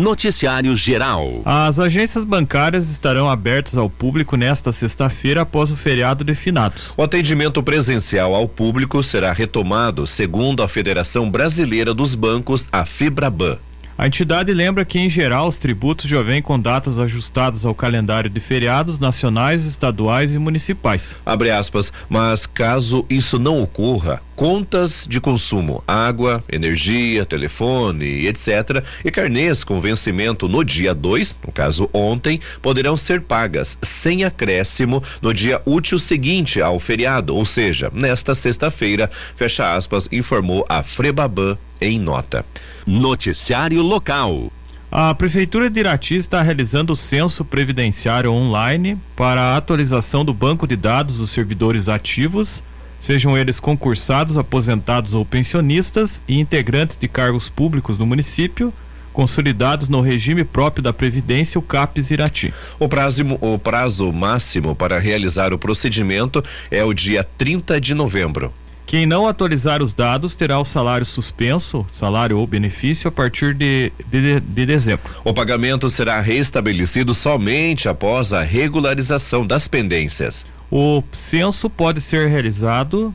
Noticiário 0.00 0.74
Geral. 0.74 1.42
As 1.44 1.78
agências 1.78 2.24
bancárias 2.24 2.90
estarão 2.90 3.28
abertas 3.28 3.76
ao 3.76 3.90
público 3.90 4.34
nesta 4.36 4.72
sexta-feira 4.72 5.42
após 5.42 5.70
o 5.70 5.76
feriado 5.76 6.24
de 6.24 6.34
finados. 6.34 6.94
O 6.96 7.02
atendimento 7.02 7.62
presencial 7.62 8.34
ao 8.34 8.48
público 8.48 9.02
será 9.02 9.32
retomado, 9.32 10.06
segundo 10.06 10.62
a 10.62 10.68
Federação 10.68 11.30
Brasileira 11.30 11.92
dos 11.92 12.14
Bancos, 12.14 12.66
a 12.72 12.86
Fibraban. 12.86 13.58
A 14.00 14.06
entidade 14.06 14.50
lembra 14.54 14.82
que, 14.82 14.98
em 14.98 15.10
geral, 15.10 15.46
os 15.46 15.58
tributos 15.58 16.08
já 16.08 16.22
vêm 16.22 16.40
com 16.40 16.58
datas 16.58 16.98
ajustadas 16.98 17.66
ao 17.66 17.74
calendário 17.74 18.30
de 18.30 18.40
feriados 18.40 18.98
nacionais, 18.98 19.66
estaduais 19.66 20.34
e 20.34 20.38
municipais. 20.38 21.14
Abre 21.26 21.50
aspas, 21.50 21.92
mas 22.08 22.46
caso 22.46 23.04
isso 23.10 23.38
não 23.38 23.60
ocorra, 23.60 24.22
contas 24.40 25.06
de 25.06 25.20
consumo, 25.20 25.84
água, 25.86 26.42
energia, 26.50 27.26
telefone, 27.26 28.26
etc., 28.26 28.82
e 29.04 29.10
carnês 29.10 29.62
com 29.62 29.82
vencimento 29.82 30.48
no 30.48 30.64
dia 30.64 30.94
2, 30.94 31.36
no 31.46 31.52
caso 31.52 31.90
ontem, 31.92 32.40
poderão 32.62 32.96
ser 32.96 33.20
pagas 33.20 33.76
sem 33.82 34.24
acréscimo 34.24 35.02
no 35.20 35.34
dia 35.34 35.60
útil 35.66 35.98
seguinte 35.98 36.58
ao 36.58 36.80
feriado, 36.80 37.36
ou 37.36 37.44
seja, 37.44 37.90
nesta 37.92 38.34
sexta-feira, 38.34 39.10
fecha 39.36 39.74
aspas, 39.74 40.08
informou 40.10 40.64
a 40.70 40.82
Frebaban 40.82 41.58
em 41.78 42.00
nota. 42.00 42.42
Noticiário 42.86 43.82
local. 43.82 44.50
A 44.90 45.14
Prefeitura 45.14 45.68
de 45.68 45.80
Irati 45.80 46.16
está 46.16 46.40
realizando 46.40 46.94
o 46.94 46.96
censo 46.96 47.44
previdenciário 47.44 48.32
online 48.32 48.98
para 49.14 49.42
a 49.42 49.56
atualização 49.58 50.24
do 50.24 50.32
banco 50.32 50.66
de 50.66 50.76
dados 50.76 51.18
dos 51.18 51.28
servidores 51.28 51.90
ativos, 51.90 52.62
sejam 53.00 53.36
eles 53.36 53.58
concursados, 53.58 54.36
aposentados 54.36 55.14
ou 55.14 55.24
pensionistas 55.24 56.22
e 56.28 56.38
integrantes 56.38 56.96
de 56.96 57.08
cargos 57.08 57.48
públicos 57.48 57.98
no 57.98 58.06
município, 58.06 58.72
consolidados 59.12 59.88
no 59.88 60.00
regime 60.00 60.44
próprio 60.44 60.82
da 60.82 60.92
Previdência, 60.92 61.58
o 61.58 61.62
CAPES 61.62 62.12
Irati. 62.12 62.54
O 62.78 62.88
prazo, 62.88 63.24
o 63.40 63.58
prazo 63.58 64.12
máximo 64.12 64.76
para 64.76 65.00
realizar 65.00 65.52
o 65.52 65.58
procedimento 65.58 66.44
é 66.70 66.84
o 66.84 66.94
dia 66.94 67.24
30 67.24 67.80
de 67.80 67.94
novembro. 67.94 68.52
Quem 68.86 69.06
não 69.06 69.28
atualizar 69.28 69.82
os 69.82 69.94
dados 69.94 70.34
terá 70.34 70.58
o 70.58 70.64
salário 70.64 71.06
suspenso, 71.06 71.84
salário 71.86 72.36
ou 72.36 72.44
benefício, 72.44 73.06
a 73.06 73.12
partir 73.12 73.54
de, 73.54 73.92
de, 74.08 74.40
de 74.40 74.66
dezembro. 74.66 75.04
O 75.24 75.32
pagamento 75.32 75.88
será 75.88 76.20
restabelecido 76.20 77.14
somente 77.14 77.88
após 77.88 78.32
a 78.32 78.42
regularização 78.42 79.46
das 79.46 79.68
pendências. 79.68 80.44
O 80.70 81.02
censo 81.10 81.68
pode 81.68 82.00
ser 82.00 82.28
realizado 82.28 83.12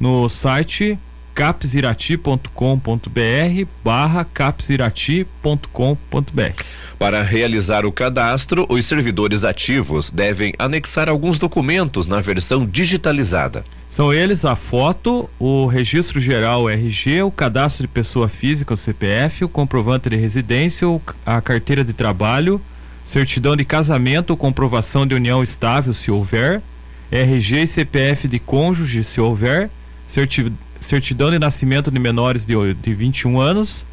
no 0.00 0.26
site 0.28 0.98
capsirati.com.br 1.34 2.48
barra 3.84 4.24
capsirati.com.br. 4.24 6.62
Para 6.98 7.22
realizar 7.22 7.84
o 7.84 7.92
cadastro, 7.92 8.64
os 8.70 8.86
servidores 8.86 9.44
ativos 9.44 10.10
devem 10.10 10.54
anexar 10.58 11.10
alguns 11.10 11.38
documentos 11.38 12.06
na 12.06 12.22
versão 12.22 12.64
digitalizada. 12.64 13.62
São 13.86 14.14
eles 14.14 14.46
a 14.46 14.56
foto, 14.56 15.28
o 15.38 15.66
registro 15.66 16.18
geral 16.18 16.70
RG, 16.70 17.22
o 17.22 17.30
cadastro 17.30 17.86
de 17.86 17.92
pessoa 17.92 18.30
física, 18.30 18.72
o 18.72 18.76
CPF, 18.76 19.44
o 19.44 19.48
comprovante 19.48 20.08
de 20.08 20.16
residência, 20.16 20.86
a 21.26 21.42
carteira 21.42 21.84
de 21.84 21.92
trabalho, 21.92 22.58
certidão 23.04 23.54
de 23.54 23.66
casamento, 23.66 24.34
comprovação 24.38 25.06
de 25.06 25.14
união 25.14 25.42
estável, 25.42 25.92
se 25.92 26.10
houver, 26.10 26.62
RG 27.10 27.62
e 27.62 27.66
CPF 27.66 28.28
de 28.28 28.38
cônjuge, 28.38 29.04
se 29.04 29.20
houver, 29.20 29.70
certidão 30.80 31.30
de 31.30 31.38
nascimento 31.38 31.90
de 31.90 31.98
menores 31.98 32.44
de, 32.44 32.54
de 32.74 32.94
21 32.94 33.40
anos, 33.40 33.86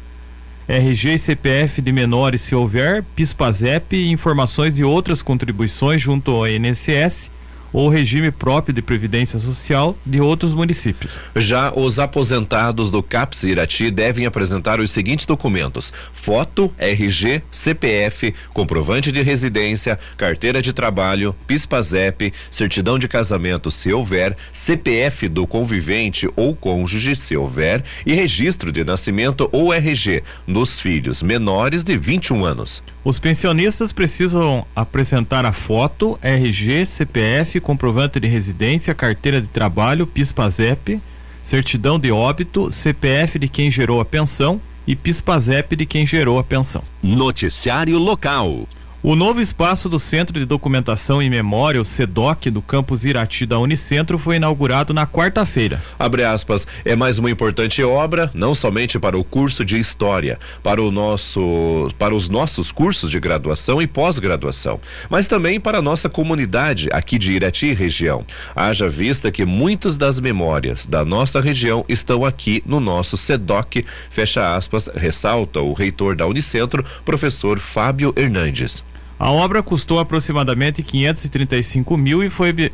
RG 0.68 1.14
e 1.14 1.18
CPF 1.18 1.82
de 1.82 1.92
menores 1.92 2.40
se 2.40 2.54
houver, 2.54 3.04
PISPAZEP 3.14 3.96
e 3.96 4.10
informações 4.10 4.78
e 4.78 4.84
outras 4.84 5.22
contribuições 5.22 6.00
junto 6.00 6.30
ao 6.30 6.48
INSS 6.48 7.30
ou 7.74 7.88
regime 7.88 8.30
próprio 8.30 8.72
de 8.72 8.80
previdência 8.80 9.40
social 9.40 9.98
de 10.06 10.20
outros 10.20 10.54
municípios. 10.54 11.18
Já 11.34 11.72
os 11.74 11.98
aposentados 11.98 12.88
do 12.88 13.02
CAPS 13.02 13.42
Irati 13.42 13.90
devem 13.90 14.24
apresentar 14.24 14.78
os 14.78 14.92
seguintes 14.92 15.26
documentos: 15.26 15.92
foto, 16.12 16.72
RG, 16.78 17.42
CPF, 17.50 18.32
comprovante 18.54 19.10
de 19.10 19.20
residência, 19.20 19.98
carteira 20.16 20.62
de 20.62 20.72
trabalho, 20.72 21.34
PISPAZEP, 21.48 22.32
certidão 22.50 22.98
de 22.98 23.08
casamento 23.08 23.70
se 23.72 23.92
houver, 23.92 24.36
CPF 24.52 25.28
do 25.28 25.46
convivente 25.46 26.28
ou 26.36 26.54
cônjuge 26.54 27.16
se 27.16 27.36
houver 27.36 27.82
e 28.06 28.14
registro 28.14 28.70
de 28.70 28.84
nascimento 28.84 29.48
ou 29.50 29.74
RG 29.74 30.22
nos 30.46 30.78
filhos 30.78 31.22
menores 31.22 31.82
de 31.82 31.96
21 31.96 32.44
anos. 32.44 32.82
Os 33.04 33.18
pensionistas 33.18 33.92
precisam 33.92 34.66
apresentar 34.74 35.44
a 35.44 35.52
foto, 35.52 36.18
RG, 36.22 36.86
CPF, 36.86 37.60
comprovante 37.64 38.20
de 38.20 38.28
residência, 38.28 38.94
carteira 38.94 39.40
de 39.40 39.48
trabalho, 39.48 40.06
PIS/PASEP, 40.06 41.00
certidão 41.42 41.98
de 41.98 42.12
óbito, 42.12 42.70
CPF 42.70 43.38
de 43.40 43.48
quem 43.48 43.70
gerou 43.70 44.00
a 44.00 44.04
pensão 44.04 44.60
e 44.86 44.94
PIS/PASEP 44.94 45.74
de 45.74 45.86
quem 45.86 46.06
gerou 46.06 46.38
a 46.38 46.44
pensão. 46.44 46.82
Noticiário 47.02 47.98
local. 47.98 48.68
O 49.06 49.14
novo 49.14 49.38
espaço 49.38 49.86
do 49.86 49.98
Centro 49.98 50.40
de 50.40 50.46
Documentação 50.46 51.22
e 51.22 51.28
Memória, 51.28 51.78
o 51.78 51.84
SEDOC, 51.84 52.50
do 52.50 52.62
campus 52.62 53.04
Irati 53.04 53.44
da 53.44 53.58
Unicentro, 53.58 54.16
foi 54.16 54.36
inaugurado 54.36 54.94
na 54.94 55.06
quarta-feira. 55.06 55.82
Abre 55.98 56.24
aspas, 56.24 56.66
é 56.86 56.96
mais 56.96 57.18
uma 57.18 57.30
importante 57.30 57.84
obra, 57.84 58.30
não 58.32 58.54
somente 58.54 58.98
para 58.98 59.18
o 59.18 59.22
curso 59.22 59.62
de 59.62 59.78
História, 59.78 60.38
para 60.62 60.82
o 60.82 60.90
nosso, 60.90 61.90
para 61.98 62.14
os 62.14 62.30
nossos 62.30 62.72
cursos 62.72 63.10
de 63.10 63.20
graduação 63.20 63.82
e 63.82 63.86
pós-graduação, 63.86 64.80
mas 65.10 65.26
também 65.26 65.60
para 65.60 65.80
a 65.80 65.82
nossa 65.82 66.08
comunidade 66.08 66.88
aqui 66.90 67.18
de 67.18 67.32
Irati 67.34 67.74
região. 67.74 68.24
Haja 68.56 68.88
vista 68.88 69.30
que 69.30 69.44
muitas 69.44 69.98
das 69.98 70.18
memórias 70.18 70.86
da 70.86 71.04
nossa 71.04 71.42
região 71.42 71.84
estão 71.90 72.24
aqui 72.24 72.62
no 72.64 72.80
nosso 72.80 73.18
SEDOC, 73.18 73.84
fecha 74.08 74.56
aspas, 74.56 74.88
ressalta 74.94 75.60
o 75.60 75.74
reitor 75.74 76.16
da 76.16 76.26
Unicentro, 76.26 76.82
professor 77.04 77.58
Fábio 77.58 78.10
Hernandes. 78.16 78.82
A 79.24 79.30
obra 79.30 79.62
custou 79.62 79.98
aproximadamente 79.98 80.82
535 80.82 81.96
mil 81.96 82.22
e 82.22 82.28
foi, 82.28 82.70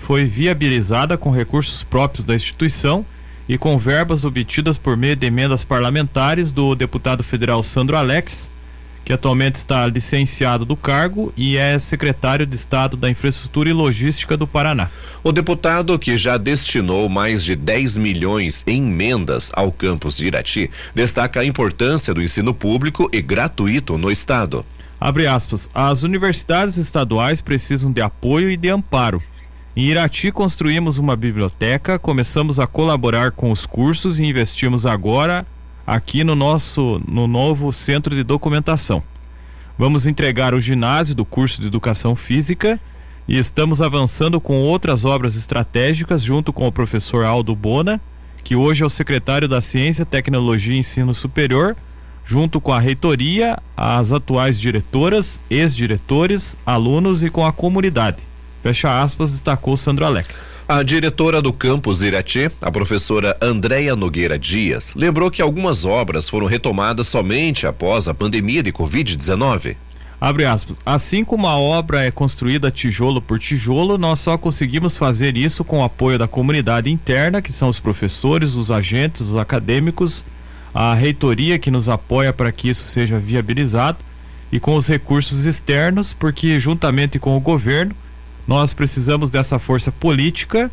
foi 0.00 0.24
viabilizada 0.26 1.18
com 1.18 1.28
recursos 1.28 1.82
próprios 1.82 2.22
da 2.22 2.36
instituição 2.36 3.04
e 3.48 3.58
com 3.58 3.76
verbas 3.76 4.24
obtidas 4.24 4.78
por 4.78 4.96
meio 4.96 5.16
de 5.16 5.26
emendas 5.26 5.64
parlamentares 5.64 6.52
do 6.52 6.76
deputado 6.76 7.24
federal 7.24 7.64
Sandro 7.64 7.96
Alex, 7.96 8.48
que 9.04 9.12
atualmente 9.12 9.56
está 9.56 9.84
licenciado 9.88 10.64
do 10.64 10.76
cargo 10.76 11.32
e 11.36 11.56
é 11.56 11.76
secretário 11.80 12.46
de 12.46 12.54
Estado 12.54 12.96
da 12.96 13.10
Infraestrutura 13.10 13.68
e 13.68 13.72
Logística 13.72 14.36
do 14.36 14.46
Paraná. 14.46 14.90
O 15.24 15.32
deputado, 15.32 15.98
que 15.98 16.16
já 16.16 16.36
destinou 16.36 17.08
mais 17.08 17.42
de 17.42 17.56
10 17.56 17.96
milhões 17.96 18.62
em 18.68 18.86
emendas 18.86 19.50
ao 19.52 19.72
campus 19.72 20.18
de 20.18 20.28
Irati, 20.28 20.70
destaca 20.94 21.40
a 21.40 21.44
importância 21.44 22.14
do 22.14 22.22
ensino 22.22 22.54
público 22.54 23.10
e 23.12 23.20
gratuito 23.20 23.98
no 23.98 24.12
estado. 24.12 24.64
Abre 25.00 25.26
aspas. 25.26 25.70
As 25.72 26.02
universidades 26.02 26.76
estaduais 26.76 27.40
precisam 27.40 27.92
de 27.92 28.00
apoio 28.00 28.50
e 28.50 28.56
de 28.56 28.68
amparo. 28.68 29.22
Em 29.76 29.84
Irati 29.84 30.32
construímos 30.32 30.98
uma 30.98 31.14
biblioteca, 31.14 32.00
começamos 32.00 32.58
a 32.58 32.66
colaborar 32.66 33.30
com 33.30 33.52
os 33.52 33.64
cursos 33.64 34.18
e 34.18 34.24
investimos 34.24 34.84
agora 34.84 35.46
aqui 35.86 36.24
no 36.24 36.34
nosso 36.34 37.00
no 37.06 37.28
novo 37.28 37.72
centro 37.72 38.14
de 38.14 38.24
documentação. 38.24 39.02
Vamos 39.78 40.04
entregar 40.04 40.52
o 40.52 40.60
ginásio 40.60 41.14
do 41.14 41.24
curso 41.24 41.60
de 41.60 41.68
educação 41.68 42.16
física 42.16 42.80
e 43.28 43.38
estamos 43.38 43.80
avançando 43.80 44.40
com 44.40 44.56
outras 44.56 45.04
obras 45.04 45.36
estratégicas 45.36 46.22
junto 46.22 46.52
com 46.52 46.66
o 46.66 46.72
professor 46.72 47.24
Aldo 47.24 47.54
Bona, 47.54 48.00
que 48.42 48.56
hoje 48.56 48.82
é 48.82 48.86
o 48.86 48.90
secretário 48.90 49.46
da 49.46 49.60
Ciência, 49.60 50.04
Tecnologia 50.04 50.74
e 50.74 50.78
Ensino 50.78 51.14
Superior 51.14 51.76
junto 52.28 52.60
com 52.60 52.74
a 52.74 52.78
reitoria, 52.78 53.56
as 53.74 54.12
atuais 54.12 54.60
diretoras, 54.60 55.40
ex-diretores, 55.48 56.58
alunos 56.66 57.22
e 57.22 57.30
com 57.30 57.46
a 57.46 57.50
comunidade. 57.50 58.18
Fecha 58.62 59.00
aspas, 59.00 59.32
destacou 59.32 59.78
Sandro 59.78 60.04
Alex. 60.04 60.46
A 60.68 60.82
diretora 60.82 61.40
do 61.40 61.54
campus 61.54 62.02
Irati, 62.02 62.50
a 62.60 62.70
professora 62.70 63.34
Andréia 63.40 63.96
Nogueira 63.96 64.38
Dias, 64.38 64.92
lembrou 64.94 65.30
que 65.30 65.40
algumas 65.40 65.86
obras 65.86 66.28
foram 66.28 66.44
retomadas 66.46 67.08
somente 67.08 67.66
após 67.66 68.06
a 68.06 68.12
pandemia 68.12 68.62
de 68.62 68.70
Covid-19. 68.74 69.74
Abre 70.20 70.44
aspas. 70.44 70.78
Assim 70.84 71.24
como 71.24 71.46
a 71.46 71.56
obra 71.56 72.04
é 72.04 72.10
construída 72.10 72.70
tijolo 72.70 73.22
por 73.22 73.38
tijolo, 73.38 73.96
nós 73.96 74.20
só 74.20 74.36
conseguimos 74.36 74.98
fazer 74.98 75.34
isso 75.34 75.64
com 75.64 75.78
o 75.78 75.84
apoio 75.84 76.18
da 76.18 76.28
comunidade 76.28 76.90
interna, 76.90 77.40
que 77.40 77.52
são 77.52 77.70
os 77.70 77.80
professores, 77.80 78.54
os 78.54 78.70
agentes, 78.70 79.22
os 79.22 79.36
acadêmicos 79.36 80.26
a 80.80 80.94
reitoria 80.94 81.58
que 81.58 81.72
nos 81.72 81.88
apoia 81.88 82.32
para 82.32 82.52
que 82.52 82.68
isso 82.68 82.84
seja 82.84 83.18
viabilizado 83.18 83.98
e 84.52 84.60
com 84.60 84.76
os 84.76 84.86
recursos 84.86 85.44
externos, 85.44 86.12
porque 86.12 86.56
juntamente 86.60 87.18
com 87.18 87.36
o 87.36 87.40
governo 87.40 87.96
nós 88.46 88.72
precisamos 88.72 89.28
dessa 89.28 89.58
força 89.58 89.90
política 89.90 90.70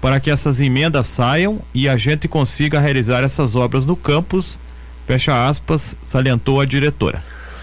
para 0.00 0.18
que 0.18 0.30
essas 0.30 0.58
emendas 0.58 1.06
saiam 1.06 1.60
e 1.74 1.86
a 1.86 1.98
gente 1.98 2.26
consiga 2.28 2.80
realizar 2.80 3.22
essas 3.22 3.54
obras 3.54 3.84
no 3.84 3.94
campus. 3.94 4.58
Fecha 5.06 5.46
aspas, 5.46 5.98
salientou 6.02 6.58
a 6.58 6.64
diretora. 6.64 7.22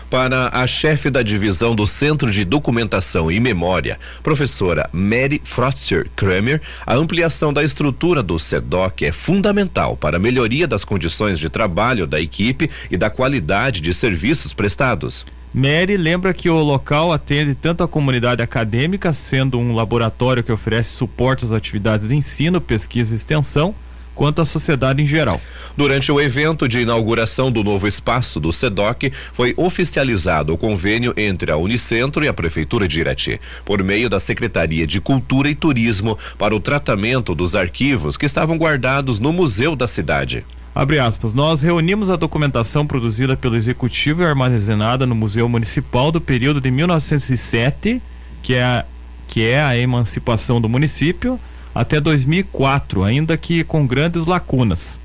Para 0.10 0.50
a 0.52 0.66
chefe 0.66 1.12
da 1.12 1.22
divisão 1.22 1.76
do 1.76 1.86
Centro 1.86 2.32
de 2.32 2.44
Documentação 2.44 3.32
e 3.32 3.40
Memória, 3.40 4.00
professora 4.24 4.90
Mary 4.92 5.40
Frotzer 5.44 6.10
Kramer, 6.16 6.64
a 6.84 6.96
ampliação 6.96 7.54
da 7.54 7.64
estrutura 7.64 8.24
do 8.24 8.40
SEDOC 8.40 9.06
é 9.06 9.12
fundamental 9.12 9.96
para 9.96 10.18
a 10.18 10.20
melhoria 10.20 10.68
das 10.68 10.84
condições 10.84 11.38
de 11.38 11.48
trabalho 11.48 12.08
da 12.08 12.20
equipe 12.20 12.72
e 12.90 12.98
da 12.98 13.12
qualidade 13.12 13.82
de 13.82 13.94
serviços 13.94 14.52
prestados. 14.52 15.28
Mary 15.54 15.96
lembra 15.96 16.34
que 16.34 16.50
o 16.50 16.58
local 16.58 17.12
atende 17.12 17.54
tanto 17.54 17.84
a 17.84 17.88
comunidade 17.88 18.42
acadêmica, 18.42 19.14
sendo 19.14 19.60
um 19.60 19.76
laboratório 19.76 20.44
que 20.44 20.52
oferece 20.52 20.90
suporte 20.90 21.46
às 21.46 21.52
atividades 21.52 22.08
de 22.08 22.16
ensino, 22.16 22.60
pesquisa 22.60 23.14
e 23.14 23.16
extensão, 23.16 23.76
quanto 24.20 24.42
à 24.42 24.46
sociedade 24.46 25.02
em 25.02 25.08
geral. 25.08 25.40
Durante 25.78 26.12
o 26.12 26.20
evento 26.20 26.68
de 26.68 26.82
inauguração 26.82 27.50
do 27.50 27.64
novo 27.64 27.88
espaço 27.88 28.38
do 28.38 28.52
SEDOC, 28.52 29.14
foi 29.32 29.54
oficializado 29.56 30.54
o 30.54 30.58
convênio 30.58 31.14
entre 31.16 31.54
a 31.54 31.56
Unicentro 31.56 32.26
e 32.26 32.28
a 32.28 32.34
Prefeitura 32.34 32.86
de 32.86 33.00
Irati, 33.00 33.40
por 33.64 33.82
meio 33.82 34.10
da 34.10 34.20
Secretaria 34.20 34.86
de 34.86 35.00
Cultura 35.00 35.50
e 35.50 35.56
Turismo, 35.56 36.18
para 36.38 36.54
o 36.54 36.60
tratamento 36.60 37.34
dos 37.34 37.56
arquivos 37.56 38.18
que 38.18 38.26
estavam 38.26 38.58
guardados 38.58 39.22
no 39.22 39.32
museu 39.32 39.74
da 39.74 39.88
cidade. 39.88 40.44
Abre 40.76 41.00
aspas, 41.00 41.34
nós 41.34 41.62
reunimos 41.62 42.10
a 42.10 42.18
documentação 42.18 42.86
produzida 42.86 43.38
pelo 43.38 43.56
Executivo 43.56 44.22
e 44.22 44.26
armazenada 44.26 45.06
no 45.06 45.16
Museu 45.16 45.48
Municipal 45.48 46.12
do 46.12 46.20
período 46.20 46.60
de 46.60 46.70
1907, 46.70 48.02
que 48.44 48.54
é 48.54 48.64
a, 48.66 48.86
que 49.30 49.46
é 49.46 49.64
a 49.64 49.78
emancipação 49.78 50.60
do 50.60 50.68
município, 50.68 51.40
até 51.74 52.00
2004, 52.00 53.04
ainda 53.04 53.38
que 53.38 53.64
com 53.64 53.86
grandes 53.86 54.26
lacunas. 54.26 55.00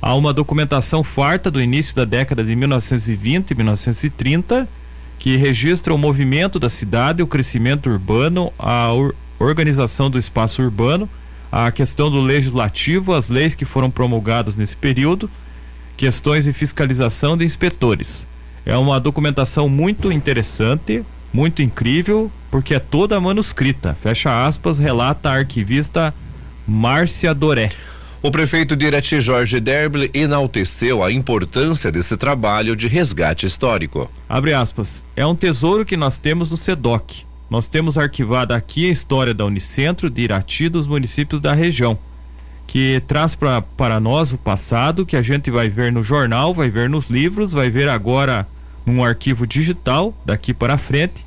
Há 0.00 0.14
uma 0.14 0.32
documentação 0.32 1.02
farta 1.02 1.50
do 1.50 1.60
início 1.60 1.96
da 1.96 2.04
década 2.04 2.44
de 2.44 2.54
1920 2.54 3.50
e 3.50 3.54
1930 3.54 4.68
que 5.18 5.36
registra 5.36 5.94
o 5.94 5.98
movimento 5.98 6.58
da 6.58 6.68
cidade, 6.68 7.22
o 7.22 7.26
crescimento 7.26 7.88
urbano, 7.88 8.52
a 8.58 8.88
organização 9.38 10.10
do 10.10 10.18
espaço 10.18 10.62
urbano 10.62 11.08
a 11.50 11.70
questão 11.70 12.10
do 12.10 12.20
legislativo, 12.20 13.14
as 13.14 13.28
leis 13.28 13.54
que 13.54 13.64
foram 13.64 13.90
promulgadas 13.90 14.56
nesse 14.56 14.76
período, 14.76 15.30
questões 15.96 16.44
de 16.44 16.52
fiscalização 16.52 17.36
de 17.36 17.44
inspetores. 17.44 18.26
É 18.64 18.76
uma 18.76 19.00
documentação 19.00 19.68
muito 19.68 20.10
interessante, 20.12 21.04
muito 21.36 21.60
incrível, 21.60 22.32
porque 22.50 22.74
é 22.74 22.78
toda 22.78 23.20
manuscrita. 23.20 23.94
Fecha 24.00 24.46
aspas, 24.46 24.78
relata 24.78 25.28
a 25.28 25.34
arquivista 25.34 26.14
Márcia 26.66 27.34
Doré. 27.34 27.68
O 28.22 28.30
prefeito 28.30 28.74
de 28.74 28.86
Irati, 28.86 29.20
Jorge 29.20 29.60
Derble, 29.60 30.10
enalteceu 30.14 31.04
a 31.04 31.12
importância 31.12 31.92
desse 31.92 32.16
trabalho 32.16 32.74
de 32.74 32.88
resgate 32.88 33.44
histórico. 33.44 34.10
Abre 34.26 34.54
aspas. 34.54 35.04
É 35.14 35.26
um 35.26 35.36
tesouro 35.36 35.84
que 35.84 35.94
nós 35.94 36.18
temos 36.18 36.50
no 36.50 36.56
SEDOC 36.56 37.26
nós 37.48 37.68
temos 37.68 37.96
arquivada 37.96 38.56
aqui 38.56 38.88
a 38.88 38.90
história 38.90 39.32
da 39.32 39.44
Unicentro, 39.44 40.10
de 40.10 40.22
Irati, 40.22 40.68
dos 40.68 40.84
municípios 40.88 41.40
da 41.40 41.52
região, 41.52 41.96
que 42.66 43.00
traz 43.06 43.36
pra, 43.36 43.62
para 43.62 44.00
nós 44.00 44.32
o 44.32 44.38
passado 44.38 45.06
que 45.06 45.16
a 45.16 45.22
gente 45.22 45.48
vai 45.48 45.68
ver 45.68 45.92
no 45.92 46.02
jornal, 46.02 46.52
vai 46.52 46.68
ver 46.70 46.90
nos 46.90 47.08
livros, 47.08 47.52
vai 47.52 47.70
ver 47.70 47.88
agora 47.88 48.48
num 48.84 49.04
arquivo 49.04 49.46
digital 49.46 50.12
daqui 50.24 50.52
para 50.52 50.76
frente 50.76 51.25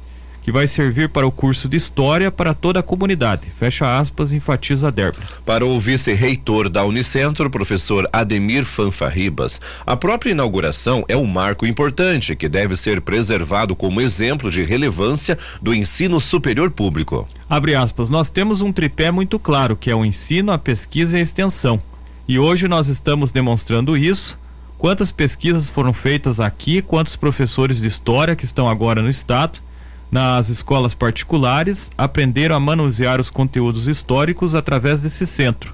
que 0.50 0.52
vai 0.52 0.66
servir 0.66 1.10
para 1.10 1.28
o 1.28 1.32
curso 1.32 1.70
de 1.70 1.78
História 1.78 2.32
para 2.32 2.56
toda 2.56 2.80
a 2.80 2.84
comunidade. 2.84 3.48
Fecha 3.60 4.00
aspas, 4.00 4.34
enfatiza 4.34 4.92
Derba. 4.92 5.20
Para 5.46 5.64
o 5.64 5.80
vice-reitor 5.80 6.70
da 6.70 6.84
Unicentro, 6.84 7.52
professor 7.52 8.10
Ademir 8.12 8.66
Fanfarribas, 8.66 9.62
a 9.86 9.96
própria 9.96 10.32
inauguração 10.32 11.06
é 11.08 11.16
um 11.16 11.28
marco 11.28 11.68
importante 11.68 12.36
que 12.36 12.50
deve 12.50 12.76
ser 12.76 13.00
preservado 13.00 13.76
como 13.76 14.02
exemplo 14.02 14.50
de 14.50 14.64
relevância 14.64 15.38
do 15.62 15.72
ensino 15.72 16.20
superior 16.20 16.72
público. 16.72 17.28
Abre 17.48 17.76
aspas, 17.76 18.10
nós 18.10 18.32
temos 18.32 18.60
um 18.60 18.74
tripé 18.74 19.12
muito 19.12 19.38
claro, 19.38 19.76
que 19.76 19.92
é 19.92 19.96
o 19.96 20.04
ensino, 20.04 20.52
a 20.52 20.58
pesquisa 20.58 21.16
e 21.16 21.20
a 21.20 21.24
extensão. 21.24 21.80
E 22.28 22.40
hoje 22.40 22.68
nós 22.68 22.88
estamos 22.88 23.30
demonstrando 23.30 23.96
isso. 23.96 24.36
Quantas 24.80 25.12
pesquisas 25.12 25.70
foram 25.70 25.94
feitas 25.94 26.40
aqui, 26.40 26.82
quantos 26.82 27.16
professores 27.16 27.80
de 27.80 27.88
história 27.88 28.36
que 28.36 28.46
estão 28.46 28.68
agora 28.68 29.00
no 29.00 29.10
estado 29.10 29.69
nas 30.12 30.50
escolas 30.50 30.94
particulares 30.94 31.92
aprenderam 31.98 32.56
a 32.56 32.60
manusear 32.60 33.20
os 33.20 33.30
conteúdos 33.30 33.88
históricos 33.88 34.56
através 34.56 35.02
desse 35.02 35.26
centro. 35.26 35.74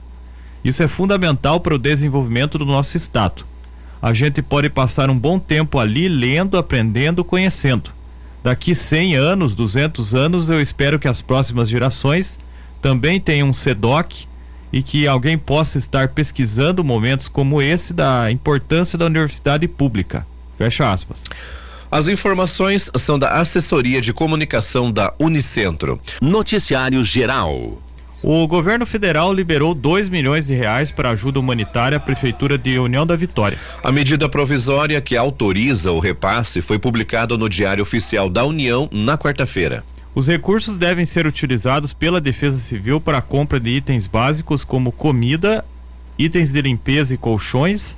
Isso 0.64 0.84
é 0.84 0.88
fundamental 0.88 1.60
para 1.60 1.76
o 1.76 1.80
desenvolvimento 1.80 2.58
do 2.58 2.66
nosso 2.66 2.98
estado. 2.98 3.46
A 4.02 4.14
gente 4.14 4.42
pode 4.42 4.70
passar 4.70 5.10
um 5.10 5.18
bom 5.18 5.40
tempo 5.40 5.80
ali 5.80 6.08
lendo, 6.08 6.58
aprendendo, 6.58 7.24
conhecendo. 7.24 7.92
Daqui 8.44 8.76
100 8.76 9.16
anos, 9.16 9.56
200 9.56 10.14
anos, 10.14 10.50
eu 10.50 10.62
espero 10.62 11.00
que 11.00 11.08
as 11.08 11.22
próximas 11.22 11.70
gerações 11.70 12.38
também 12.82 13.20
tenham 13.20 13.50
um 13.50 13.54
SEDOC 13.54 14.28
e 14.72 14.84
que 14.84 15.08
alguém 15.08 15.38
possa 15.38 15.78
estar 15.78 16.10
pesquisando 16.10 16.84
momentos 16.84 17.28
como 17.28 17.62
esse 17.62 17.94
da 17.94 18.30
importância 18.30 18.98
da 18.98 19.06
universidade 19.06 19.68
pública. 19.68 20.28
Fecha 20.58 20.92
aspas. 20.92 21.24
As 21.92 22.08
informações 22.08 22.90
são 22.98 23.18
da 23.18 23.30
Assessoria 23.40 24.02
de 24.02 24.12
Comunicação 24.12 24.92
da 24.92 25.14
Unicentro. 25.20 26.00
Noticiário 26.20 27.04
Geral. 27.04 27.80
O 28.24 28.48
governo 28.48 28.88
federal 28.88 29.32
liberou 29.32 29.76
2 29.76 30.10
milhões 30.10 30.48
de 30.48 30.56
reais 30.56 30.92
para 30.92 31.12
ajuda 31.12 31.40
humanitária 31.40 31.98
à 31.98 32.00
Prefeitura 32.00 32.58
de 32.58 32.80
União 32.80 33.06
da 33.06 33.16
Vitória. 33.16 33.60
A 33.84 33.92
medida 33.92 34.28
provisória 34.28 35.00
que 35.00 35.16
autoriza 35.16 35.92
o 35.92 36.00
repasse 36.00 36.60
foi 36.60 36.80
publicada 36.80 37.38
no 37.38 37.48
Diário 37.48 37.84
Oficial 37.84 38.30
da 38.30 38.44
União 38.44 38.90
na 38.92 39.16
quarta-feira. 39.16 39.84
Os 40.16 40.28
recursos 40.28 40.78
devem 40.78 41.06
ser 41.06 41.28
utilizados 41.28 41.94
pela 41.94 42.20
Defesa 42.20 42.58
Civil 42.58 43.00
para 43.00 43.20
a 43.20 43.22
compra 43.22 43.60
de 43.60 43.70
itens 43.70 44.08
básicos 44.08 44.64
como 44.64 44.92
comida, 44.92 45.64
itens 46.18 46.52
de 46.52 46.62
limpeza 46.64 47.14
e 47.14 47.18
colchões, 47.18 47.96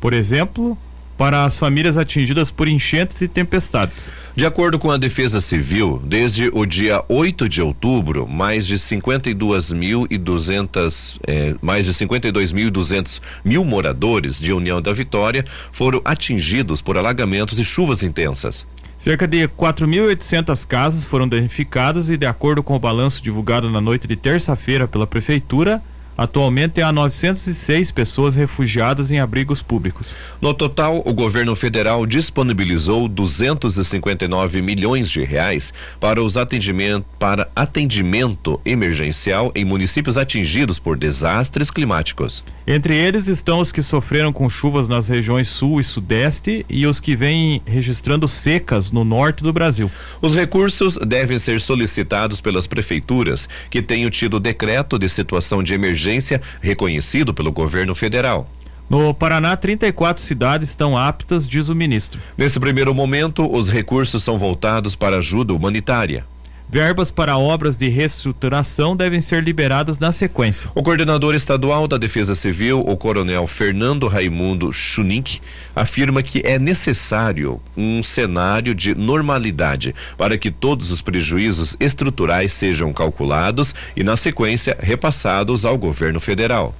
por 0.00 0.14
exemplo, 0.14 0.78
para 1.20 1.44
as 1.44 1.58
famílias 1.58 1.98
atingidas 1.98 2.50
por 2.50 2.66
enchentes 2.66 3.20
e 3.20 3.28
tempestades. 3.28 4.10
De 4.34 4.46
acordo 4.46 4.78
com 4.78 4.90
a 4.90 4.96
Defesa 4.96 5.38
Civil, 5.38 6.00
desde 6.02 6.48
o 6.50 6.64
dia 6.64 7.04
8 7.10 7.46
de 7.46 7.60
outubro, 7.60 8.26
mais 8.26 8.66
de 8.66 8.76
52.200 8.76 11.18
eh, 11.26 11.54
mais 11.60 11.84
de 11.84 11.92
52.200 11.92 13.20
mil 13.44 13.62
moradores 13.66 14.40
de 14.40 14.50
União 14.50 14.80
da 14.80 14.94
Vitória 14.94 15.44
foram 15.70 16.00
atingidos 16.06 16.80
por 16.80 16.96
alagamentos 16.96 17.58
e 17.58 17.64
chuvas 17.66 18.02
intensas. 18.02 18.66
Cerca 18.96 19.28
de 19.28 19.46
4.800 19.46 20.66
casas 20.66 21.04
foram 21.04 21.28
danificadas 21.28 22.08
e, 22.08 22.16
de 22.16 22.24
acordo 22.24 22.62
com 22.62 22.74
o 22.74 22.78
balanço 22.78 23.22
divulgado 23.22 23.68
na 23.68 23.82
noite 23.82 24.08
de 24.08 24.16
terça-feira 24.16 24.88
pela 24.88 25.06
Prefeitura, 25.06 25.82
Atualmente 26.20 26.82
há 26.82 26.92
906 26.92 27.90
pessoas 27.92 28.34
refugiadas 28.34 29.10
em 29.10 29.18
abrigos 29.18 29.62
públicos. 29.62 30.14
No 30.38 30.52
total, 30.52 31.02
o 31.06 31.14
governo 31.14 31.56
federal 31.56 32.04
disponibilizou 32.04 33.08
259 33.08 34.60
milhões 34.60 35.10
de 35.10 35.24
reais 35.24 35.72
para 35.98 36.22
os 36.22 36.36
atendimento 36.36 37.06
para 37.18 37.48
atendimento 37.56 38.60
emergencial 38.66 39.50
em 39.54 39.64
municípios 39.64 40.18
atingidos 40.18 40.78
por 40.78 40.94
desastres 40.94 41.70
climáticos. 41.70 42.44
Entre 42.66 42.94
eles 42.94 43.26
estão 43.26 43.58
os 43.58 43.72
que 43.72 43.80
sofreram 43.80 44.30
com 44.30 44.48
chuvas 44.50 44.90
nas 44.90 45.08
regiões 45.08 45.48
sul 45.48 45.80
e 45.80 45.84
sudeste 45.84 46.66
e 46.68 46.86
os 46.86 47.00
que 47.00 47.16
vêm 47.16 47.62
registrando 47.64 48.28
secas 48.28 48.92
no 48.92 49.04
norte 49.04 49.42
do 49.42 49.54
Brasil. 49.54 49.90
Os 50.20 50.34
recursos 50.34 50.98
devem 50.98 51.38
ser 51.38 51.62
solicitados 51.62 52.42
pelas 52.42 52.66
prefeituras 52.66 53.48
que 53.70 53.80
tenham 53.80 54.10
tido 54.10 54.38
decreto 54.38 54.98
de 54.98 55.08
situação 55.08 55.62
de 55.62 55.72
emergência 55.72 56.09
emergência 56.10 56.40
reconhecido 56.60 57.32
pelo 57.32 57.52
governo 57.52 57.94
federal. 57.94 58.50
No 58.88 59.14
Paraná, 59.14 59.56
34 59.56 60.20
cidades 60.20 60.70
estão 60.70 60.98
aptas, 60.98 61.46
diz 61.46 61.68
o 61.68 61.76
ministro. 61.76 62.20
Nesse 62.36 62.58
primeiro 62.58 62.92
momento, 62.92 63.48
os 63.48 63.68
recursos 63.68 64.22
são 64.24 64.36
voltados 64.36 64.96
para 64.96 65.18
ajuda 65.18 65.54
humanitária. 65.54 66.26
Verbas 66.72 67.10
para 67.10 67.36
obras 67.36 67.76
de 67.76 67.88
reestruturação 67.88 68.94
devem 68.94 69.20
ser 69.20 69.42
liberadas 69.42 69.98
na 69.98 70.12
sequência. 70.12 70.70
O 70.72 70.84
coordenador 70.84 71.34
estadual 71.34 71.88
da 71.88 71.98
Defesa 71.98 72.36
Civil, 72.36 72.78
o 72.78 72.96
coronel 72.96 73.44
Fernando 73.48 74.06
Raimundo 74.06 74.72
Chunic, 74.72 75.40
afirma 75.74 76.22
que 76.22 76.40
é 76.44 76.60
necessário 76.60 77.60
um 77.76 78.04
cenário 78.04 78.72
de 78.72 78.94
normalidade 78.94 79.92
para 80.16 80.38
que 80.38 80.48
todos 80.48 80.92
os 80.92 81.02
prejuízos 81.02 81.76
estruturais 81.80 82.52
sejam 82.52 82.92
calculados 82.92 83.74
e, 83.96 84.04
na 84.04 84.16
sequência, 84.16 84.78
repassados 84.80 85.64
ao 85.64 85.76
governo 85.76 86.20
federal. 86.20 86.72